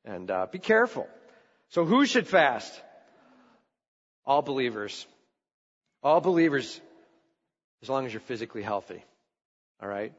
[0.06, 1.08] And uh, be careful.
[1.70, 2.74] So who should fast?
[4.26, 5.06] All believers.
[6.04, 6.80] All believers,
[7.82, 9.04] as long as you're physically healthy.
[9.82, 10.14] All right?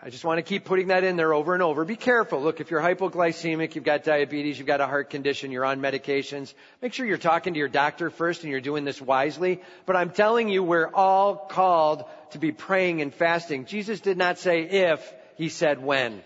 [0.00, 1.84] I just want to keep putting that in there over and over.
[1.84, 2.40] Be careful.
[2.40, 6.54] Look, if you're hypoglycemic, you've got diabetes, you've got a heart condition, you're on medications,
[6.80, 9.60] make sure you're talking to your doctor first and you're doing this wisely.
[9.84, 13.66] But I'm telling you, we're all called to be praying and fasting.
[13.66, 16.22] Jesus did not say if, he said when.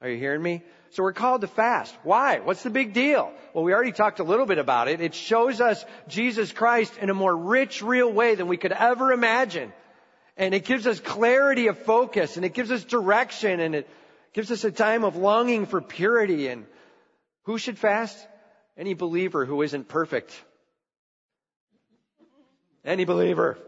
[0.00, 0.62] Are you hearing me?
[0.90, 1.94] So we're called to fast.
[2.02, 2.40] Why?
[2.40, 3.32] What's the big deal?
[3.52, 5.00] Well, we already talked a little bit about it.
[5.00, 9.12] It shows us Jesus Christ in a more rich, real way than we could ever
[9.12, 9.72] imagine.
[10.36, 13.88] And it gives us clarity of focus and it gives us direction and it
[14.32, 16.48] gives us a time of longing for purity.
[16.48, 16.66] And
[17.44, 18.18] who should fast?
[18.76, 20.32] Any believer who isn't perfect.
[22.84, 23.58] Any believer.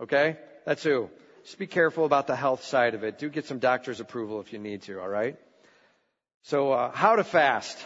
[0.00, 0.36] Okay?
[0.66, 1.10] That's who.
[1.44, 3.18] Just be careful about the health side of it.
[3.18, 5.36] Do get some doctor's approval if you need to, alright?
[6.42, 7.78] So, uh, how to fast.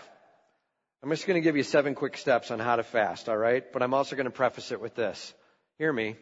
[1.03, 3.73] I'm just going to give you seven quick steps on how to fast, alright?
[3.73, 5.33] But I'm also going to preface it with this.
[5.79, 6.17] Hear me.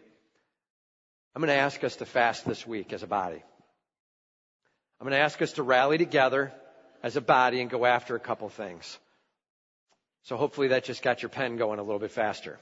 [1.35, 3.43] I'm going to ask us to fast this week as a body.
[5.01, 6.53] I'm going to ask us to rally together
[7.03, 8.99] as a body and go after a couple things.
[10.25, 12.59] So hopefully that just got your pen going a little bit faster.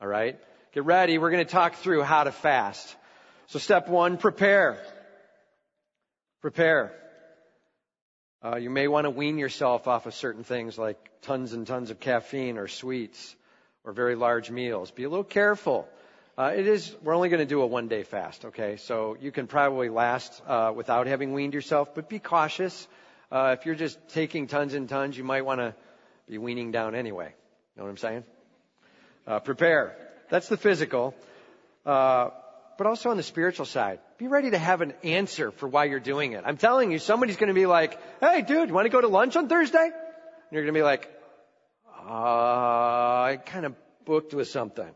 [0.00, 0.38] All right?
[0.72, 1.18] Get ready.
[1.18, 2.94] We're going to talk through how to fast.
[3.48, 4.78] So step one, prepare.
[6.40, 6.92] Prepare.
[8.42, 11.90] Uh, you may want to wean yourself off of certain things like tons and tons
[11.90, 13.34] of caffeine or sweets
[13.84, 14.90] or very large meals.
[14.90, 15.88] Be a little careful.
[16.40, 18.76] Uh, it is, we're only going to do a one day fast, okay?
[18.78, 22.88] So you can probably last uh, without having weaned yourself, but be cautious.
[23.30, 25.74] Uh, if you're just taking tons and tons, you might want to
[26.30, 27.34] be weaning down anyway.
[27.76, 28.24] Know what I'm saying?
[29.26, 29.94] Uh, prepare.
[30.30, 31.14] That's the physical.
[31.84, 32.30] Uh,
[32.78, 36.00] but also on the spiritual side, be ready to have an answer for why you're
[36.00, 36.44] doing it.
[36.46, 39.08] I'm telling you, somebody's going to be like, hey, dude, you want to go to
[39.08, 39.84] lunch on Thursday?
[39.84, 41.06] And you're going to be like,
[42.08, 43.74] uh, I kind of
[44.06, 44.88] booked with something.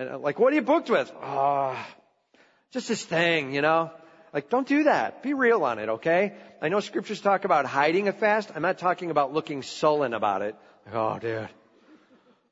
[0.00, 1.12] And like, what are you booked with?
[1.20, 2.40] Ah, oh,
[2.72, 3.90] just this thing, you know?
[4.32, 5.22] Like, don't do that.
[5.22, 6.32] Be real on it, okay?
[6.62, 8.50] I know scriptures talk about hiding a fast.
[8.54, 10.56] I'm not talking about looking sullen about it.
[10.86, 11.48] Like, oh, dude,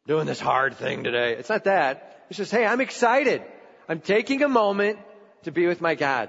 [0.07, 1.37] doing this hard thing today.
[1.39, 2.27] It's not that.
[2.29, 3.43] It's just, hey, I'm excited.
[3.89, 4.99] I'm taking a moment
[5.45, 6.29] to be with my God.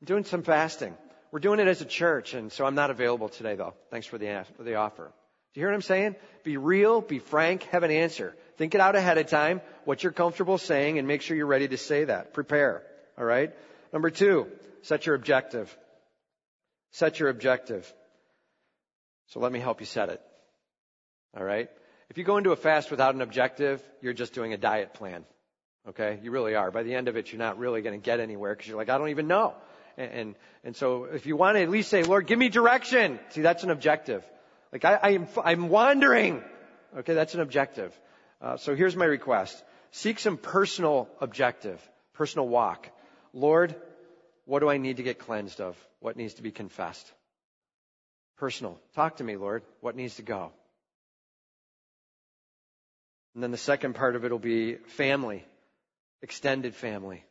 [0.00, 0.96] I'm doing some fasting.
[1.30, 3.74] We're doing it as a church, and so I'm not available today, though.
[3.90, 5.12] Thanks for the offer.
[5.52, 6.16] Do you hear what I'm saying?
[6.42, 8.34] Be real, be frank, have an answer.
[8.58, 11.68] Think it out ahead of time, what you're comfortable saying, and make sure you're ready
[11.68, 12.34] to say that.
[12.34, 12.82] Prepare.
[13.16, 13.54] All right?
[13.92, 14.48] Number two,
[14.82, 15.74] set your objective.
[16.90, 17.90] Set your objective.
[19.28, 20.20] So let me help you set it.
[21.36, 21.70] All right?
[22.10, 25.24] If you go into a fast without an objective, you're just doing a diet plan.
[25.88, 26.18] Okay?
[26.22, 26.72] You really are.
[26.72, 28.88] By the end of it, you're not really going to get anywhere because you're like,
[28.88, 29.54] I don't even know.
[29.96, 33.20] And, and, and, so if you want to at least say, Lord, give me direction.
[33.30, 34.24] See, that's an objective.
[34.72, 36.42] Like I, I am, I'm wandering.
[36.98, 37.92] Okay, that's an objective.
[38.40, 39.62] Uh, so here's my request.
[39.90, 41.80] Seek some personal objective,
[42.14, 42.88] personal walk.
[43.32, 43.74] Lord,
[44.44, 45.76] what do I need to get cleansed of?
[46.00, 47.10] What needs to be confessed?
[48.38, 48.78] Personal.
[48.94, 49.62] Talk to me, Lord.
[49.80, 50.52] What needs to go?
[53.34, 55.44] And then the second part of it will be family,
[56.22, 57.24] extended family.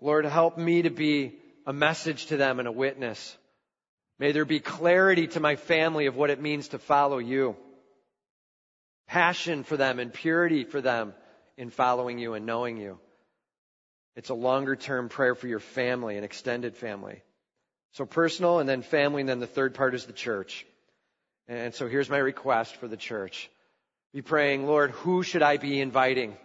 [0.00, 1.34] Lord, help me to be
[1.66, 3.36] a message to them and a witness.
[4.18, 7.56] May there be clarity to my family of what it means to follow you
[9.08, 11.14] passion for them and purity for them
[11.56, 12.98] in following you and knowing you.
[14.14, 17.22] It's a longer term prayer for your family, an extended family.
[17.92, 20.66] So personal and then family, and then the third part is the church.
[21.48, 23.50] And so here's my request for the church.
[24.12, 26.36] Be praying, Lord, who should I be inviting?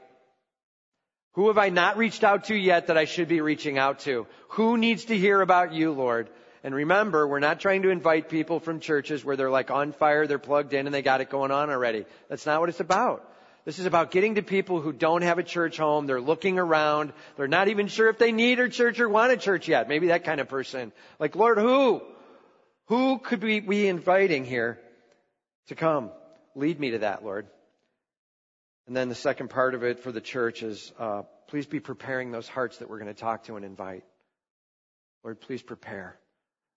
[1.34, 4.28] Who have I not reached out to yet that I should be reaching out to?
[4.50, 6.30] Who needs to hear about you, Lord?
[6.64, 10.28] And remember, we're not trying to invite people from churches where they're like on fire,
[10.28, 12.06] they're plugged in and they got it going on already.
[12.30, 13.30] That's not what it's about.
[13.66, 16.06] This is about getting to people who don't have a church home.
[16.06, 17.14] They're looking around.
[17.38, 19.88] They're not even sure if they need a church or want a church yet.
[19.88, 20.92] Maybe that kind of person.
[21.20, 22.02] Like, Lord, who?
[22.88, 24.80] Who could we be inviting here
[25.68, 26.12] to come?
[26.56, 27.48] Lead me to that, Lord.
[28.88, 32.32] And then the second part of it for the church is uh, please be preparing
[32.32, 34.04] those hearts that we're going to talk to and invite.
[35.24, 36.18] Lord, please prepare.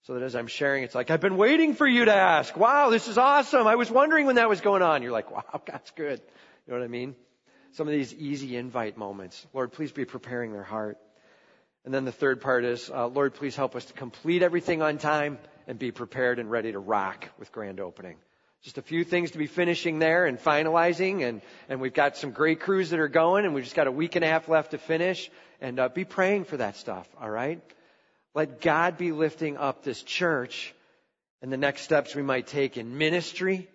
[0.06, 2.56] So that as I'm sharing, it's like, I've been waiting for you to ask.
[2.56, 3.66] Wow, this is awesome.
[3.66, 5.02] I was wondering when that was going on.
[5.02, 6.20] You're like, wow, God's good.
[6.64, 7.16] You know what I mean?
[7.72, 9.44] Some of these easy invite moments.
[9.52, 10.96] Lord, please be preparing their heart.
[11.84, 14.98] And then the third part is, uh, Lord, please help us to complete everything on
[14.98, 18.14] time and be prepared and ready to rock with grand opening.
[18.62, 22.30] Just a few things to be finishing there and finalizing, and, and we've got some
[22.30, 24.70] great crews that are going, and we've just got a week and a half left
[24.70, 25.32] to finish.
[25.60, 27.60] And uh, be praying for that stuff, all right?
[28.36, 30.74] Let God be lifting up this church
[31.40, 33.66] and the next steps we might take in ministry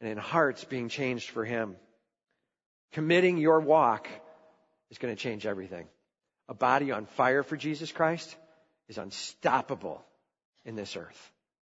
[0.00, 1.74] and in hearts being changed for Him.
[2.92, 4.06] Committing your walk
[4.92, 5.88] is going to change everything.
[6.48, 8.36] A body on fire for Jesus Christ
[8.88, 10.04] is unstoppable
[10.64, 11.32] in this earth.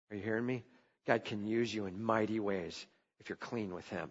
[0.10, 0.64] Are you hearing me?
[1.06, 2.84] God can use you in mighty ways
[3.20, 4.10] if you're clean with Him.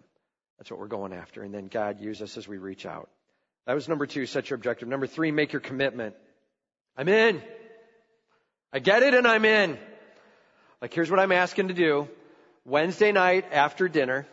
[0.57, 1.43] That's what we're going after.
[1.43, 3.09] And then God use us as we reach out.
[3.67, 4.87] That was number two, set your objective.
[4.87, 6.15] Number three, make your commitment.
[6.95, 7.41] I'm in.
[8.73, 9.77] I get it and I'm in.
[10.81, 12.09] Like here's what I'm asking to do.
[12.65, 14.25] Wednesday night after dinner,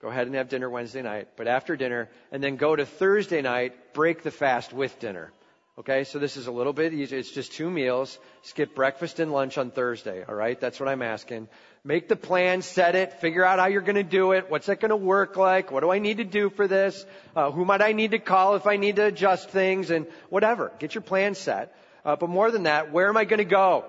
[0.00, 3.42] go ahead and have dinner Wednesday night, but after dinner, and then go to Thursday
[3.42, 5.30] night, break the fast with dinner.
[5.78, 7.18] Okay, so this is a little bit easier.
[7.18, 8.18] It's just two meals.
[8.42, 10.22] Skip breakfast and lunch on Thursday.
[10.22, 11.48] All right, that's what I'm asking.
[11.82, 14.50] Make the plan, set it, figure out how you're going to do it.
[14.50, 15.70] What's it going to work like?
[15.70, 17.04] What do I need to do for this?
[17.34, 20.72] Uh, who might I need to call if I need to adjust things and whatever.
[20.78, 21.74] Get your plan set.
[22.04, 23.84] Uh, but more than that, where am I going to go?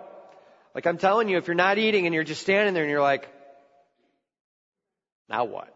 [0.76, 3.01] Like I'm telling you, if you're not eating and you're just standing there and you're
[3.01, 3.28] like,
[5.30, 5.74] now what?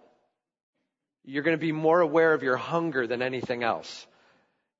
[1.23, 4.05] You're going to be more aware of your hunger than anything else.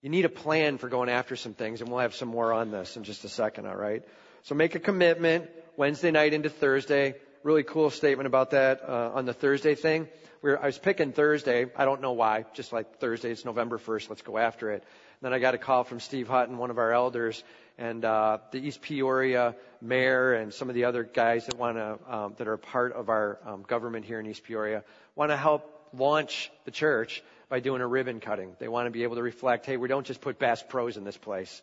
[0.01, 2.71] You need a plan for going after some things, and we'll have some more on
[2.71, 4.03] this in just a second, all right?
[4.43, 7.15] So make a commitment Wednesday night into Thursday.
[7.43, 10.07] Really cool statement about that uh, on the Thursday thing.
[10.41, 11.65] We're, I was picking Thursday.
[11.75, 12.45] I don't know why.
[12.53, 14.09] Just like Thursday, it's November 1st.
[14.09, 14.83] Let's go after it.
[15.22, 17.43] Then I got a call from Steve Hutton, one of our elders,
[17.80, 21.97] and uh, the East Peoria mayor and some of the other guys that want to
[22.07, 24.84] um, that are part of our um, government here in East Peoria
[25.15, 28.55] want to help launch the church by doing a ribbon cutting.
[28.59, 31.03] They want to be able to reflect, hey, we don't just put Bass Pros in
[31.03, 31.61] this place,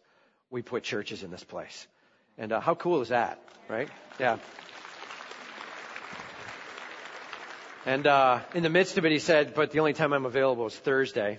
[0.50, 1.86] we put churches in this place.
[2.38, 3.88] And uh, how cool is that, right?
[4.18, 4.38] Yeah.
[7.86, 10.66] And uh, in the midst of it, he said, but the only time I'm available
[10.66, 11.38] is Thursday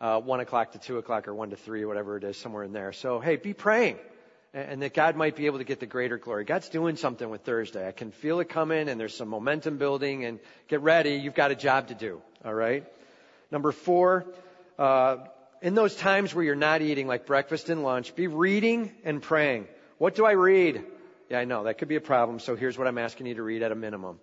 [0.00, 2.72] uh, 1 o'clock to 2 o'clock or 1 to 3, whatever it is, somewhere in
[2.72, 2.92] there.
[2.92, 3.98] So, hey, be praying.
[4.52, 6.44] And that God might be able to get the greater glory.
[6.44, 7.86] God's doing something with Thursday.
[7.86, 10.38] I can feel it coming and there's some momentum building and
[10.68, 11.16] get ready.
[11.16, 12.22] You've got a job to do.
[12.42, 12.84] All right.
[13.50, 14.24] Number four,
[14.78, 15.18] uh,
[15.60, 19.66] in those times where you're not eating like breakfast and lunch, be reading and praying.
[19.98, 20.84] What do I read?
[21.28, 22.38] Yeah, I know that could be a problem.
[22.38, 24.20] So here's what I'm asking you to read at a minimum.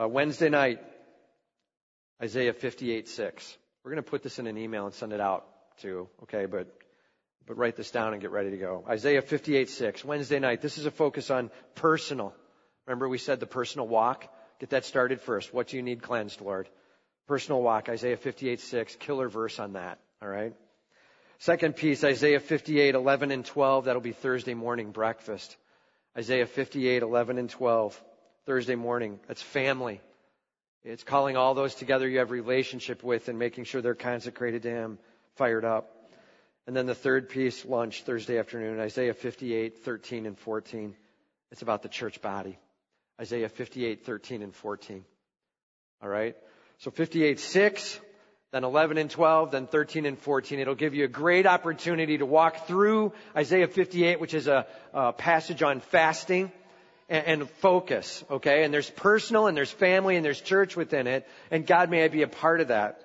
[0.00, 0.80] Uh, Wednesday night,
[2.20, 3.56] Isaiah 58, 6.
[3.84, 5.46] We're going to put this in an email and send it out
[5.78, 6.46] too, okay?
[6.46, 6.74] But,
[7.46, 8.84] but write this down and get ready to go.
[8.88, 10.04] Isaiah 58, 6.
[10.04, 10.60] Wednesday night.
[10.60, 12.34] This is a focus on personal.
[12.86, 14.26] Remember we said the personal walk?
[14.60, 15.54] Get that started first.
[15.54, 16.68] What do you need cleansed, Lord?
[17.26, 18.96] Personal walk, Isaiah 58, 6.
[18.96, 20.54] Killer verse on that, alright?
[21.38, 23.84] Second piece, Isaiah 58, 11 and 12.
[23.84, 25.56] That'll be Thursday morning breakfast.
[26.16, 28.02] Isaiah 58, 11 and 12.
[28.46, 29.20] Thursday morning.
[29.28, 30.00] That's family.
[30.88, 34.70] It's calling all those together you have relationship with and making sure they're consecrated to
[34.70, 34.98] Him,
[35.36, 35.94] fired up.
[36.66, 40.96] And then the third piece, lunch, Thursday afternoon, Isaiah 58, 13 and 14.
[41.52, 42.58] It's about the church body.
[43.20, 45.04] Isaiah 58, 13 and 14.
[46.02, 46.34] All right?
[46.78, 48.00] So 58, 6,
[48.52, 50.58] then 11 and 12, then 13 and 14.
[50.58, 55.12] It'll give you a great opportunity to walk through Isaiah 58, which is a, a
[55.12, 56.50] passage on fasting
[57.08, 58.64] and, and focus, okay?
[58.64, 62.08] And there's personal and there's family and there's church within it, and God may I
[62.08, 63.00] be a part of that.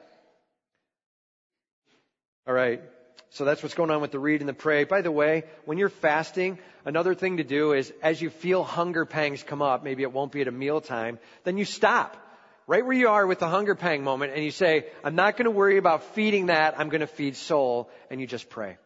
[2.47, 2.81] All right.
[3.29, 4.83] So that's what's going on with the read and the pray.
[4.83, 9.05] By the way, when you're fasting, another thing to do is as you feel hunger
[9.05, 12.15] pangs come up, maybe it won't be at a meal time, then you stop
[12.67, 15.45] right where you are with the hunger pang moment and you say, I'm not going
[15.45, 16.79] to worry about feeding that.
[16.79, 17.89] I'm going to feed soul.
[18.11, 18.77] And you just pray.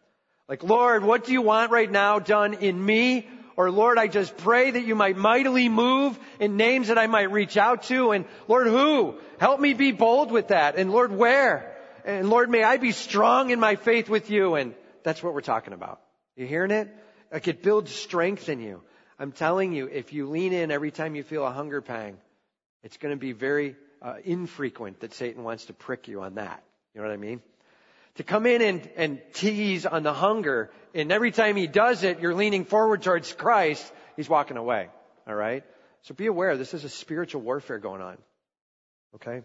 [0.48, 4.36] Like, Lord, what do you want right now done in me or Lord, I just
[4.36, 8.12] pray that you might mightily move in names that I might reach out to.
[8.12, 9.18] And Lord, who?
[9.40, 10.76] Help me be bold with that.
[10.76, 11.76] And Lord, where?
[12.04, 14.54] And Lord, may I be strong in my faith with you.
[14.54, 16.00] And that's what we're talking about.
[16.36, 16.88] You hearing it?
[17.32, 18.80] Like it builds strength in you.
[19.18, 22.16] I'm telling you, if you lean in every time you feel a hunger pang,
[22.84, 26.62] it's going to be very uh, infrequent that Satan wants to prick you on that.
[26.94, 27.42] You know what I mean?
[28.18, 30.70] To come in and, and tease on the hunger.
[30.92, 33.92] And every time he does it, you're leaning forward towards Christ.
[34.16, 34.88] He's walking away.
[35.28, 35.62] All right?
[36.02, 38.18] So be aware, this is a spiritual warfare going on.
[39.14, 39.42] Okay?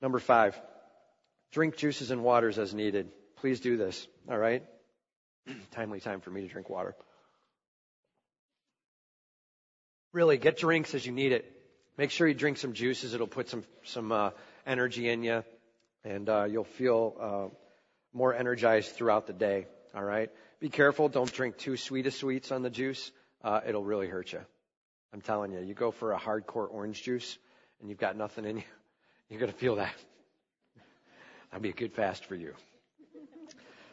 [0.00, 0.58] Number five,
[1.52, 3.10] drink juices and waters as needed.
[3.36, 4.08] Please do this.
[4.26, 4.64] All right?
[5.72, 6.94] Timely time for me to drink water.
[10.14, 11.52] Really, get drinks as you need it.
[11.98, 13.12] Make sure you drink some juices.
[13.12, 14.30] It'll put some some uh,
[14.66, 15.44] energy in you,
[16.06, 17.54] and uh, you'll feel uh,
[18.12, 19.66] more energized throughout the day.
[19.94, 20.30] All right.
[20.60, 21.08] Be careful.
[21.08, 23.10] Don't drink too sweet of sweets on the juice.
[23.42, 24.40] Uh, it'll really hurt you.
[25.12, 25.60] I'm telling you.
[25.60, 27.38] You go for a hardcore orange juice,
[27.80, 28.62] and you've got nothing in you.
[29.28, 29.94] You're gonna feel that.
[31.50, 32.54] That'd be a good fast for you.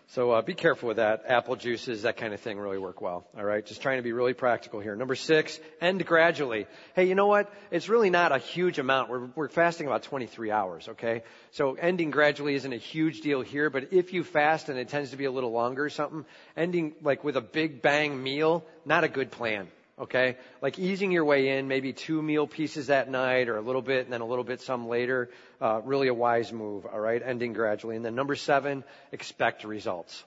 [0.08, 1.24] So uh, be careful with that.
[1.28, 3.26] Apple juices, that kind of thing really work well.
[3.38, 4.96] All right, just trying to be really practical here.
[4.96, 6.68] Number six, end gradually.
[6.96, 7.52] Hey, you know what?
[7.72, 9.10] It's really not a huge amount.
[9.10, 10.90] We're, we're fasting about 23 hours.
[10.90, 13.70] Okay, so ending gradually isn't a huge deal here.
[13.70, 16.26] But if you fast and it tends to be a little longer or something,
[16.56, 19.68] ending like with a big bang meal, not a good plan
[20.00, 20.38] okay?
[20.62, 24.06] Like easing your way in, maybe two meal pieces that night or a little bit
[24.06, 25.30] and then a little bit some later.
[25.62, 27.22] Uh, really a wise move, all right?
[27.24, 27.96] Ending gradually.
[27.96, 30.24] And then number seven, expect results.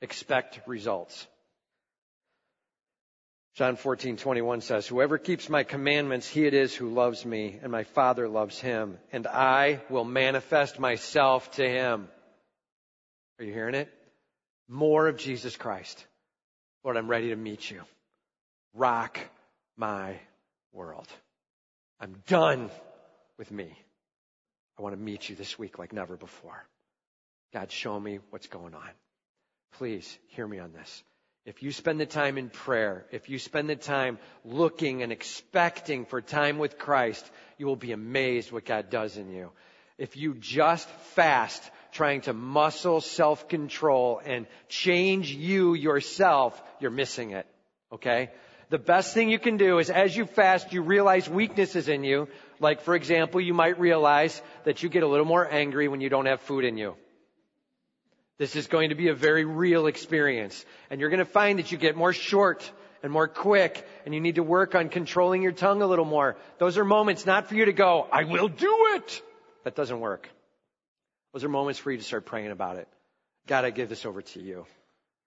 [0.00, 1.26] Expect results.
[3.54, 7.70] John 14, 21 says, Whoever keeps my commandments, he it is who loves me, and
[7.70, 12.08] my Father loves him, and I will manifest myself to him.
[13.38, 13.92] Are you hearing it?
[14.68, 16.02] More of Jesus Christ.
[16.82, 17.82] Lord, I'm ready to meet you
[18.74, 19.18] rock
[19.76, 20.18] my
[20.72, 21.08] world.
[22.00, 22.70] I'm done
[23.38, 23.72] with me.
[24.78, 26.64] I want to meet you this week like never before.
[27.52, 28.88] God, show me what's going on.
[29.74, 31.02] Please hear me on this.
[31.44, 36.06] If you spend the time in prayer, if you spend the time looking and expecting
[36.06, 39.50] for time with Christ, you will be amazed what God does in you.
[39.98, 47.46] If you just fast, trying to muscle self-control and change you yourself, you're missing it.
[47.92, 48.30] Okay?
[48.72, 52.26] The best thing you can do is as you fast, you realize weaknesses in you.
[52.58, 56.08] Like, for example, you might realize that you get a little more angry when you
[56.08, 56.94] don't have food in you.
[58.38, 60.64] This is going to be a very real experience.
[60.88, 64.22] And you're going to find that you get more short and more quick and you
[64.22, 66.38] need to work on controlling your tongue a little more.
[66.56, 69.22] Those are moments not for you to go, I will do it.
[69.64, 70.30] That doesn't work.
[71.34, 72.88] Those are moments for you to start praying about it.
[73.46, 74.64] God, I give this over to you.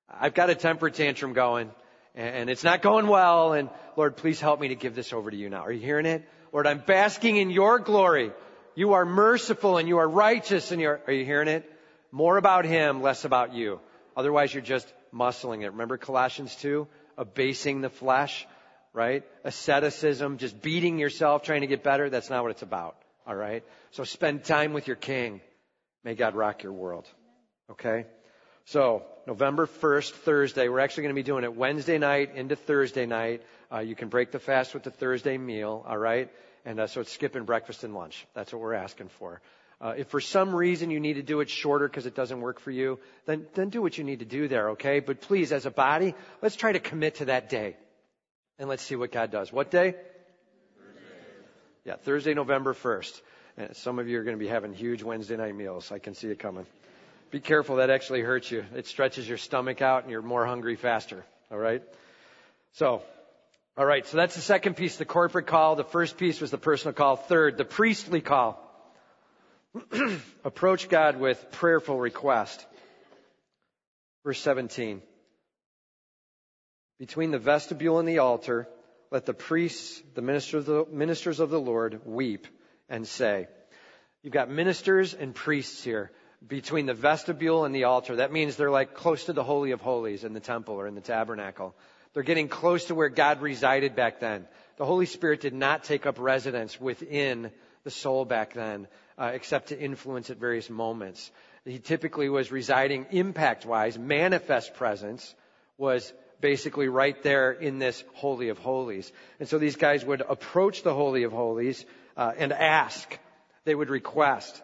[0.10, 1.70] I've got a temper tantrum going
[2.16, 3.54] and it's not going well.
[3.54, 5.64] And Lord, please help me to give this over to you now.
[5.64, 6.28] Are you hearing it?
[6.52, 8.32] Lord, I'm basking in your glory.
[8.76, 11.70] You are merciful and you are righteous and you're, are you hearing it?
[12.12, 13.80] More about him, less about you.
[14.16, 15.70] Otherwise you're just muscling it.
[15.70, 16.88] Remember Colossians 2?
[17.18, 18.46] Abasing the flesh,
[18.94, 19.24] right?
[19.44, 22.10] Asceticism, just beating yourself, trying to get better.
[22.10, 22.98] That's not what it's about.
[23.28, 23.64] Alright?
[23.92, 25.42] So spend time with your king.
[26.04, 27.08] May God rock your world.
[27.72, 28.06] Okay?
[28.70, 33.06] So, November 1st, Thursday, we're actually going to be doing it Wednesday night into Thursday
[33.06, 33.44] night.
[33.72, 36.32] Uh, you can break the fast with the Thursday meal, all right?
[36.66, 38.26] And uh, so it's skipping breakfast and lunch.
[38.34, 39.40] That's what we're asking for.
[39.80, 42.60] Uh, if for some reason you need to do it shorter because it doesn't work
[42.60, 42.98] for you,
[43.28, 45.00] then, then do what you need to do there, okay?
[45.00, 47.76] But please, as a body, let's try to commit to that day.
[48.58, 49.54] And let's see what God does.
[49.54, 49.92] What day?
[49.92, 51.02] Thursday.
[51.84, 53.22] Yeah, Thursday, November 1st.
[53.58, 55.92] And some of you are going to be having huge Wednesday night meals.
[55.92, 56.66] I can see it coming.
[57.32, 58.66] Be careful, that actually hurts you.
[58.76, 61.26] It stretches your stomach out and you're more hungry faster.
[61.52, 61.82] All right?
[62.74, 63.02] So,
[63.78, 65.76] all right, so that's the second piece, the corporate call.
[65.76, 67.18] The first piece was the personal call.
[67.18, 68.62] Third, the priestly call.
[70.46, 72.66] Approach God with prayerful request.
[74.24, 75.02] Verse 17.
[77.00, 78.68] Between the vestibule and the altar,
[79.12, 82.48] let the priests, the ministers of the, ministers of the Lord, weep
[82.88, 83.48] and say.
[84.24, 86.12] You've got ministers and priests here
[86.46, 88.18] between the vestibule and the altar.
[88.18, 90.96] That means they're like close to the Holy of Holies in the temple or in
[90.96, 91.76] the tabernacle.
[92.14, 94.48] They're getting close to where God resided back then.
[94.78, 97.52] The Holy Spirit did not take up residence within
[97.84, 101.32] the soul back then, uh, except to influence at various moments.
[101.66, 105.34] He typically was residing impact wise, manifest presence
[105.78, 109.12] was basically right there in this Holy of Holies.
[109.40, 113.18] And so these guys would approach the Holy of Holies uh, and ask.
[113.64, 114.62] They would request.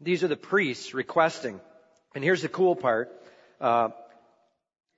[0.00, 1.60] These are the priests requesting.
[2.14, 3.10] And here's the cool part.
[3.60, 3.88] Uh,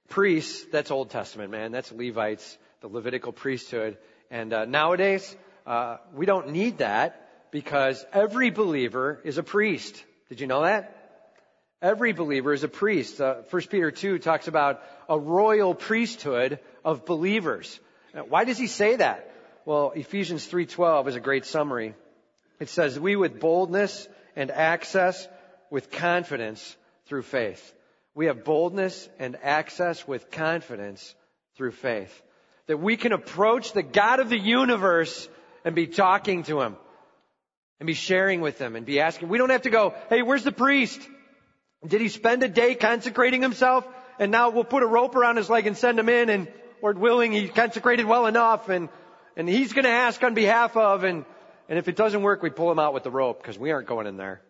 [0.09, 1.73] priests, that's Old Testament, man.
[1.73, 3.97] That's Levites, the Levitical priesthood.
[4.31, 5.35] And uh, nowadays,
[5.67, 10.05] uh, we don't need that because every believer is a priest.
[10.29, 10.97] Did you know that?
[11.81, 13.21] Every believer is a priest.
[13.23, 17.81] Uh, 1 Peter 2 talks about a royal priesthood of believers.
[18.15, 19.33] Now, why does he say that?
[19.65, 21.95] Well, Ephesians 3.12 is a great summary.
[22.59, 25.29] It says, we with boldness and access
[25.71, 26.77] with confidence
[27.07, 27.75] through faith.
[28.15, 31.15] We have boldness and access with confidence
[31.57, 32.23] through faith.
[32.67, 35.29] That we can approach the God of the universe
[35.65, 36.77] and be talking to Him
[37.79, 39.29] and be sharing with Him and be asking.
[39.29, 41.01] We don't have to go, hey, where's the priest?
[41.87, 43.87] Did he spend a day consecrating himself?
[44.19, 46.49] And now we'll put a rope around his leg and send him in and
[46.83, 48.89] Lord willing, he consecrated well enough and,
[49.37, 51.25] and he's going to ask on behalf of and,
[51.71, 53.87] and if it doesn't work, we pull him out with the rope because we aren't
[53.87, 54.43] going in there.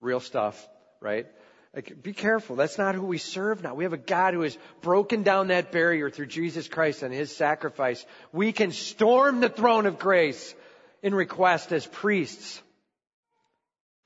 [0.00, 0.68] Real stuff,
[1.00, 1.26] right?
[1.74, 2.56] Like, be careful.
[2.56, 3.74] That's not who we serve now.
[3.74, 7.34] We have a God who has broken down that barrier through Jesus Christ and His
[7.34, 8.04] sacrifice.
[8.32, 10.54] We can storm the throne of grace
[11.02, 12.62] in request as priests.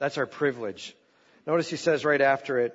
[0.01, 0.97] That's our privilege.
[1.47, 2.75] Notice he says right after it,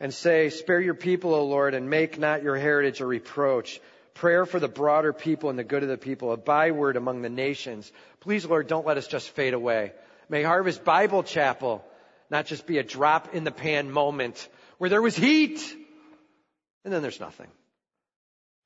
[0.00, 3.80] and say, spare your people, O Lord, and make not your heritage a reproach.
[4.14, 7.28] Prayer for the broader people and the good of the people, a byword among the
[7.28, 7.90] nations.
[8.20, 9.92] Please, Lord, don't let us just fade away.
[10.28, 11.84] May Harvest Bible Chapel
[12.30, 14.48] not just be a drop in the pan moment
[14.78, 15.60] where there was heat
[16.84, 17.48] and then there's nothing.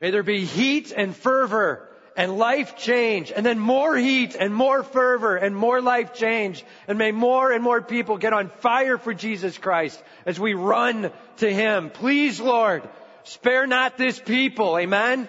[0.01, 4.82] May there be heat and fervor and life change and then more heat and more
[4.82, 9.14] fervor and more life change and may more and more people get on fire for
[9.14, 11.90] Jesus Christ as we run to Him.
[11.90, 12.88] Please Lord,
[13.25, 14.79] spare not this people.
[14.79, 15.29] Amen.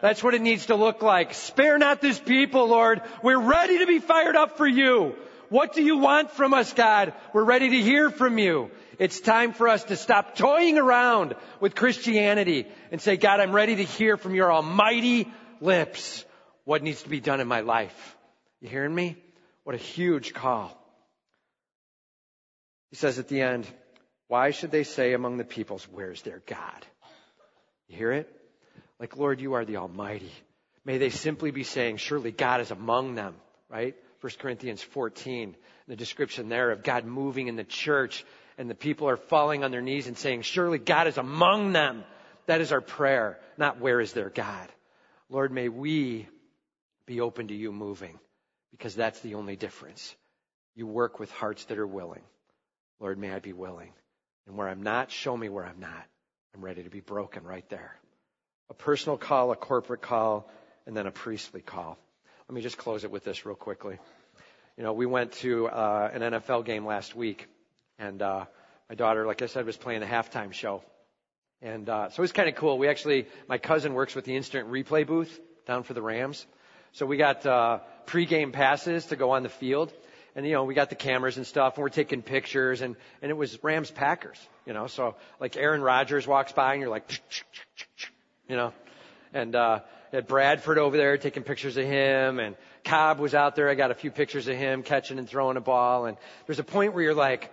[0.00, 1.34] That's what it needs to look like.
[1.34, 3.02] Spare not this people, Lord.
[3.22, 5.14] We're ready to be fired up for you.
[5.50, 7.12] What do you want from us, God?
[7.34, 8.70] We're ready to hear from you.
[8.98, 13.76] It's time for us to stop toying around with Christianity and say, God, I'm ready
[13.76, 15.30] to hear from your almighty
[15.60, 16.24] lips
[16.64, 18.16] what needs to be done in my life.
[18.60, 19.16] You hearing me?
[19.64, 20.76] What a huge call.
[22.90, 23.66] He says at the end,
[24.28, 26.86] why should they say among the peoples, where's their God?
[27.90, 28.32] You hear it?
[29.00, 30.30] Like, Lord, you are the Almighty.
[30.84, 33.34] May they simply be saying, surely God is among them,
[33.68, 33.96] right?
[34.20, 35.56] 1 Corinthians 14,
[35.88, 38.24] the description there of God moving in the church
[38.58, 42.04] and the people are falling on their knees and saying, surely God is among them.
[42.46, 44.68] That is our prayer, not where is their God.
[45.28, 46.28] Lord, may we
[47.06, 48.18] be open to you moving
[48.70, 50.14] because that's the only difference.
[50.74, 52.22] You work with hearts that are willing.
[53.00, 53.92] Lord, may I be willing.
[54.46, 56.04] And where I'm not, show me where I'm not.
[56.54, 57.96] I'm ready to be broken right there.
[58.70, 60.50] A personal call, a corporate call,
[60.86, 61.96] and then a priestly call.
[62.48, 63.98] Let me just close it with this real quickly.
[64.76, 67.46] You know, we went to uh, an NFL game last week,
[67.98, 68.46] and uh,
[68.88, 70.82] my daughter, like I said, was playing the halftime show.
[71.62, 72.78] And uh, so it was kind of cool.
[72.78, 76.46] We actually, my cousin works with the instant replay booth down for the Rams.
[76.92, 79.92] So we got uh, pregame passes to go on the field.
[80.36, 83.30] And, you know, we got the cameras and stuff, and we're taking pictures, and, and
[83.30, 84.86] it was Rams Packers, you know.
[84.86, 87.10] So, like, Aaron Rodgers walks by, and you're like,
[88.48, 88.72] you know.
[89.32, 89.80] And, uh,
[90.12, 93.68] had Bradford over there taking pictures of him, and Cobb was out there.
[93.68, 96.06] I got a few pictures of him catching and throwing a ball.
[96.06, 96.16] And
[96.46, 97.52] there's a point where you're like,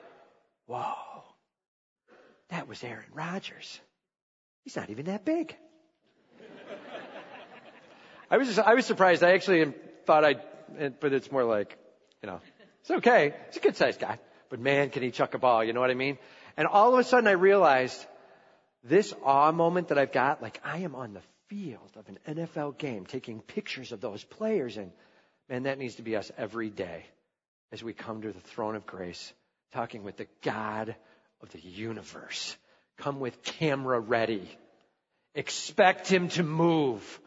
[0.66, 0.94] whoa,
[2.50, 3.80] that was Aaron Rodgers.
[4.64, 5.56] He's not even that big.
[8.32, 9.24] I was just, I was surprised.
[9.24, 9.74] I actually
[10.06, 10.36] thought I,
[11.00, 11.78] but it's more like,
[12.24, 12.42] you know,
[12.88, 13.34] it's okay.
[13.48, 14.18] He's a good sized guy,
[14.50, 15.62] but man, can he chuck a ball?
[15.62, 16.18] You know what I mean?
[16.56, 18.06] And all of a sudden I realized
[18.82, 22.78] this awe moment that I've got, like I am on the field of an NFL
[22.78, 24.92] game taking pictures of those players and
[25.50, 27.06] man, that needs to be us every day
[27.74, 29.34] as we come to the throne of grace,
[29.74, 30.96] talking with the God
[31.42, 32.56] of the universe.
[33.00, 34.50] Come with camera ready.
[35.36, 37.20] Expect him to move.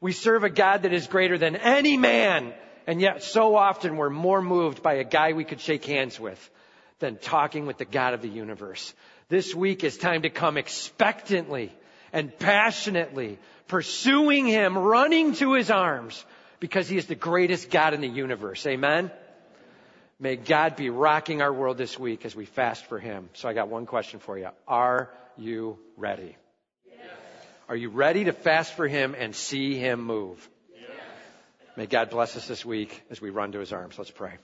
[0.00, 2.52] We serve a God that is greater than any man,
[2.86, 6.50] and yet so often we're more moved by a guy we could shake hands with
[6.98, 8.94] than talking with the God of the universe.
[9.28, 11.72] This week is time to come expectantly
[12.12, 16.24] and passionately, pursuing Him, running to His arms,
[16.60, 18.66] because He is the greatest God in the universe.
[18.66, 19.10] Amen?
[20.20, 23.28] May God be rocking our world this week as we fast for Him.
[23.34, 24.48] So I got one question for you.
[24.68, 26.36] Are you ready?
[27.68, 30.48] Are you ready to fast for Him and see Him move?
[31.76, 33.98] May God bless us this week as we run to His arms.
[33.98, 34.34] Let's pray.